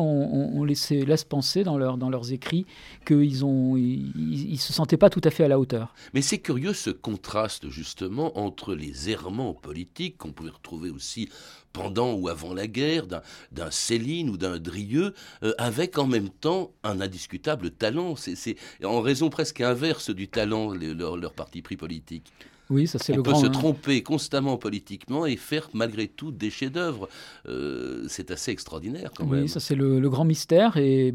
laissé, 0.66 1.06
laissent 1.06 1.24
penser 1.24 1.64
dans, 1.64 1.98
dans 1.98 2.10
leurs 2.10 2.32
écrits 2.32 2.66
qu'ils 3.06 3.44
ont, 3.44 3.76
ils, 3.76 4.58
se 4.60 4.72
sentaient 4.72 4.98
pas 4.98 5.10
tout 5.10 5.22
à 5.24 5.30
fait 5.32 5.44
à 5.44 5.48
la 5.48 5.60
hauteur. 5.60 5.94
Mais 6.14 6.22
c'est 6.22 6.38
curieux 6.38 6.74
ce 6.74 6.92
contraste 6.92 7.70
justement 7.70 8.38
entre 8.38 8.76
les 8.76 9.10
errements 9.10 9.54
politiques 9.54 10.18
qu'on 10.18 10.32
pouvait 10.32 10.52
retrouver 10.52 10.90
aussi 10.92 11.30
pendant 11.74 12.14
ou 12.14 12.30
avant 12.30 12.54
la 12.54 12.68
guerre 12.68 13.08
d'un- 13.08 13.72
Céline 13.72 14.30
ou 14.30 14.38
d'un 14.38 14.60
Drieux, 14.60 15.14
euh, 15.44 15.54
avec 15.58 15.98
en 15.98 16.08
même 16.08 16.30
temps 16.30 16.72
un 16.84 17.02
indiscutable 17.02 17.72
talent. 17.72 18.16
C'est 18.16 18.56
en 18.84 19.02
raison 19.02 19.30
presque 19.30 19.62
inverse 19.62 20.10
du 20.10 20.28
talent, 20.28 20.74
leur, 20.74 21.18
leur 21.18 21.34
parti 21.34 21.62
pris 21.62 21.78
politique. 21.78 22.32
Oui, 22.70 22.86
ça 22.88 23.00
c'est 23.00 23.14
On 23.14 23.18
le 23.18 23.24
peut 23.24 23.32
grand. 23.32 23.42
se 23.42 23.48
hein. 23.48 23.50
tromper 23.52 24.04
constamment 24.04 24.58
politiquement 24.58 25.26
et 25.26 25.36
faire 25.38 25.70
malgré 25.74 26.08
tout 26.08 26.32
des 26.32 26.50
chefs-d'œuvre. 26.52 27.10
Euh, 27.48 28.06
c'est 28.08 28.30
assez 28.32 28.52
extraordinaire 28.52 29.12
quand 29.16 29.26
même. 29.26 29.44
Oui, 29.44 29.50
ça 29.50 29.60
c'est 29.60 29.76
le, 29.76 30.00
le 30.00 30.10
grand 30.10 30.24
mystère. 30.26 30.78
Et 30.78 31.14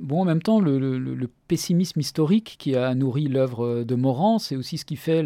bon, 0.00 0.22
en 0.22 0.24
même 0.24 0.42
temps, 0.42 0.58
le, 0.58 0.78
le- 0.78 0.98
le 0.98 1.30
pessimisme 1.46 2.00
historique 2.00 2.56
qui 2.58 2.76
a 2.76 2.94
nourri 2.94 3.28
l'œuvre 3.28 3.84
de 3.84 3.94
Morand, 3.94 4.38
c'est 4.38 4.56
aussi 4.56 4.78
ce 4.78 4.84
qui 4.84 4.96
fait 4.96 5.22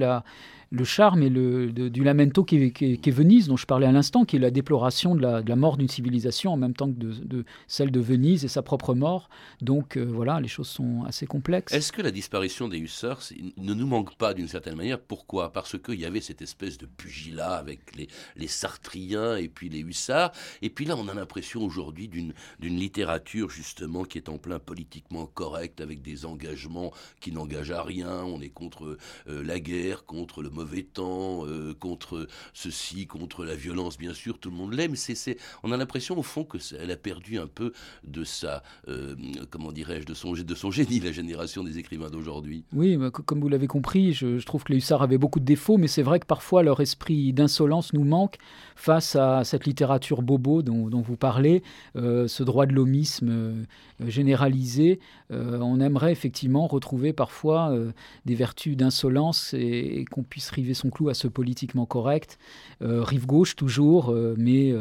le 0.73 0.85
charme 0.85 1.23
et 1.23 1.29
le, 1.29 1.71
du 1.73 2.05
lamento 2.05 2.45
qui 2.45 2.57
est, 2.57 3.11
Venise, 3.11 3.49
dont 3.49 3.57
je 3.57 3.67
parlais 3.67 3.87
à 3.87 3.93
l'instant, 3.93 4.25
qui 4.25 4.37
est 4.37 4.41
la 4.41 4.53
déploration 4.53 5.17
de 5.17 5.21
la, 5.21 5.57
mort 5.57 5.77
d'une 5.77 5.89
civilisation 5.89 6.53
en 6.53 6.57
même 6.57 6.75
temps 6.75 6.91
que 6.93 7.45
celle 7.67 7.91
de 7.91 8.01
Venise 8.01 8.45
et 8.45 8.49
sa 8.49 8.63
propre 8.63 8.95
mort. 8.95 9.29
Donc 9.61 9.97
euh, 9.97 10.05
voilà, 10.05 10.41
les 10.41 10.49
choses 10.49 10.69
sont 10.69 11.05
assez 11.07 11.27
complexes. 11.27 11.73
Est-ce 11.73 11.93
que 11.93 12.03
la 12.03 12.13
disparition 12.13 12.69
des 12.69 12.79
hussards 12.79 13.23
ne 13.57 13.75
nous 13.75 13.87
manque 13.87 14.15
pas 14.15 14.33
d'une 14.33 14.47
certaine 14.47 14.77
manière? 14.77 15.01
Pourquoi? 15.01 15.53
Parce 15.53 15.77
qu'il 15.77 15.99
y 15.99 16.07
avait 16.07 16.21
cette 16.21 16.41
espèce 16.41 16.79
de 16.79 16.87
pugilat 16.87 17.57
avec 17.57 17.97
les, 17.97 18.09
les 18.37 18.49
Sartriens 18.49 19.37
et 19.37 19.49
puis 19.49 19.69
les 19.69 19.81
hussards. 19.81 20.33
Et 20.63 20.71
puis 20.71 20.85
là, 20.85 20.97
on 20.97 21.09
a 21.09 21.15
l'impression 21.15 21.63
aujourd'hui 21.63 22.09
d'une 22.09 22.33
littérature 22.61 23.51
justement 23.51 24.05
qui 24.05 24.19
est 24.19 24.29
en 24.29 24.39
plein 24.39 24.61
politiquement 24.61 25.27
correcte, 25.27 25.81
avec 25.81 26.01
des 26.03 26.10
engagements 26.25 26.93
qui 27.21 27.33
n'engagent 27.33 27.71
à 27.71 27.83
rien. 27.83 28.25
On 28.25 28.41
est 28.41 28.49
contre 28.49 28.97
euh, 29.29 29.43
la 29.43 29.61
guerre, 29.61 30.05
contre 30.05 30.43
le 30.43 30.51
mauvais 30.51 30.83
temps, 30.83 31.47
euh, 31.47 31.75
contre 31.75 32.27
ceci, 32.53 33.07
contre 33.07 33.45
la 33.45 33.55
violence, 33.55 33.99
bien 33.99 34.15
sûr, 34.15 34.39
tout 34.39 34.51
le 34.51 34.57
monde 34.57 34.75
l'aime. 34.75 34.97
C'est, 34.97 35.37
on 35.63 35.73
a 35.73 35.77
l'impression 35.77 36.19
au 36.19 36.23
fond 36.23 36.45
que 36.45 36.59
elle 36.79 36.91
a 36.91 36.97
perdu 36.97 37.39
un 37.39 37.47
peu 37.47 37.73
de 38.05 38.25
sa, 38.25 38.63
euh, 38.89 39.15
comment 39.51 39.73
dirais-je, 39.73 40.07
de 40.07 40.15
son, 40.15 40.71
génie, 40.71 41.01
la 41.01 41.13
génération 41.13 41.65
des 41.65 41.79
écrivains 41.79 42.11
d'aujourd'hui. 42.11 42.65
Oui, 42.73 42.99
co- 43.13 43.23
comme 43.23 43.41
vous 43.41 43.49
l'avez 43.49 43.67
compris, 43.67 44.13
je 44.13 44.45
trouve 44.45 44.65
que 44.65 44.73
les 44.73 44.79
hussards 44.79 45.03
avaient 45.03 45.19
beaucoup 45.19 45.41
de 45.41 45.45
défauts, 45.45 45.79
mais 45.79 45.89
c'est 45.89 46.03
vrai 46.03 46.21
que 46.21 46.27
parfois 46.27 46.63
leur 46.63 46.81
esprit 46.81 47.33
d'insolence 47.33 47.93
nous 47.93 48.05
manque 48.05 48.37
face 48.81 49.15
à 49.15 49.45
cette 49.45 49.67
littérature 49.67 50.23
bobo 50.23 50.63
dont, 50.63 51.03
vous 51.03 51.17
parlez, 51.17 51.63
euh, 51.97 52.27
ce 52.29 52.43
droit 52.43 52.65
de 52.65 52.73
l'homisme 52.73 53.29
euh, 53.31 53.65
généralisé. 54.07 55.01
Euh, 55.31 55.59
on 55.61 55.81
aimerait 55.81 56.13
effectivement 56.13 56.67
retrouver 56.67 57.13
parfois 57.13 57.77
des 58.25 58.35
vertus 58.35 58.77
d'insolence 58.77 59.53
et, 59.53 60.07
qu'on 60.11 60.23
puisse 60.23 60.51
river 60.51 60.73
son 60.73 60.89
clou 60.89 61.11
à 61.11 61.15
ce 61.15 61.29
politiquement 61.29 61.85
correct. 61.85 62.39
Rive 62.81 63.27
gauche 63.27 63.55
toujours, 63.55 64.15
mais 64.39 64.75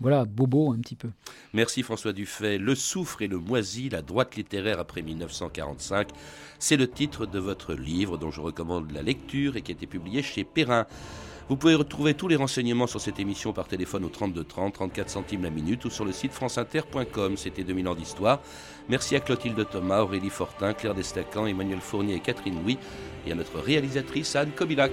voilà, 0.00 0.24
bobo 0.24 0.72
un 0.72 0.78
petit 0.78 0.96
peu. 0.96 1.08
Merci 1.54 1.82
François 1.82 2.12
Dufay. 2.12 2.58
Le 2.58 2.74
soufre 2.74 3.22
et 3.22 3.28
le 3.28 3.38
moisi, 3.38 3.88
la 3.88 4.02
droite 4.02 4.34
littéraire 4.34 4.80
après 4.80 5.02
1945, 5.02 6.08
c'est 6.58 6.76
le 6.76 6.88
titre 6.88 7.26
de 7.26 7.38
votre 7.38 7.74
livre 7.74 8.18
dont 8.18 8.30
je 8.30 8.40
recommande 8.40 8.90
la 8.90 9.02
lecture 9.02 9.56
et 9.56 9.62
qui 9.62 9.70
a 9.70 9.74
été 9.74 9.86
publié 9.86 10.22
chez 10.22 10.42
Perrin. 10.42 10.86
Vous 11.48 11.56
pouvez 11.56 11.76
retrouver 11.76 12.14
tous 12.14 12.26
les 12.26 12.34
renseignements 12.34 12.88
sur 12.88 13.00
cette 13.00 13.20
émission 13.20 13.52
par 13.52 13.68
téléphone 13.68 14.04
au 14.04 14.08
32 14.08 14.42
30, 14.42 14.74
34 14.74 15.08
centimes 15.08 15.44
la 15.44 15.50
minute 15.50 15.84
ou 15.84 15.90
sur 15.90 16.04
le 16.04 16.10
site 16.10 16.32
franceinter.com. 16.32 17.36
C'était 17.36 17.62
2000 17.62 17.86
ans 17.86 17.94
d'histoire. 17.94 18.40
Merci 18.88 19.14
à 19.14 19.20
Clotilde 19.20 19.64
Thomas, 19.70 20.00
Aurélie 20.00 20.30
Fortin, 20.30 20.74
Claire 20.74 20.94
Destacan, 20.94 21.46
Emmanuel 21.46 21.80
Fournier 21.80 22.16
et 22.16 22.20
Catherine 22.20 22.60
Louis 22.60 22.78
et 23.26 23.32
à 23.32 23.36
notre 23.36 23.60
réalisatrice 23.60 24.34
Anne 24.34 24.50
Kobilac. 24.56 24.90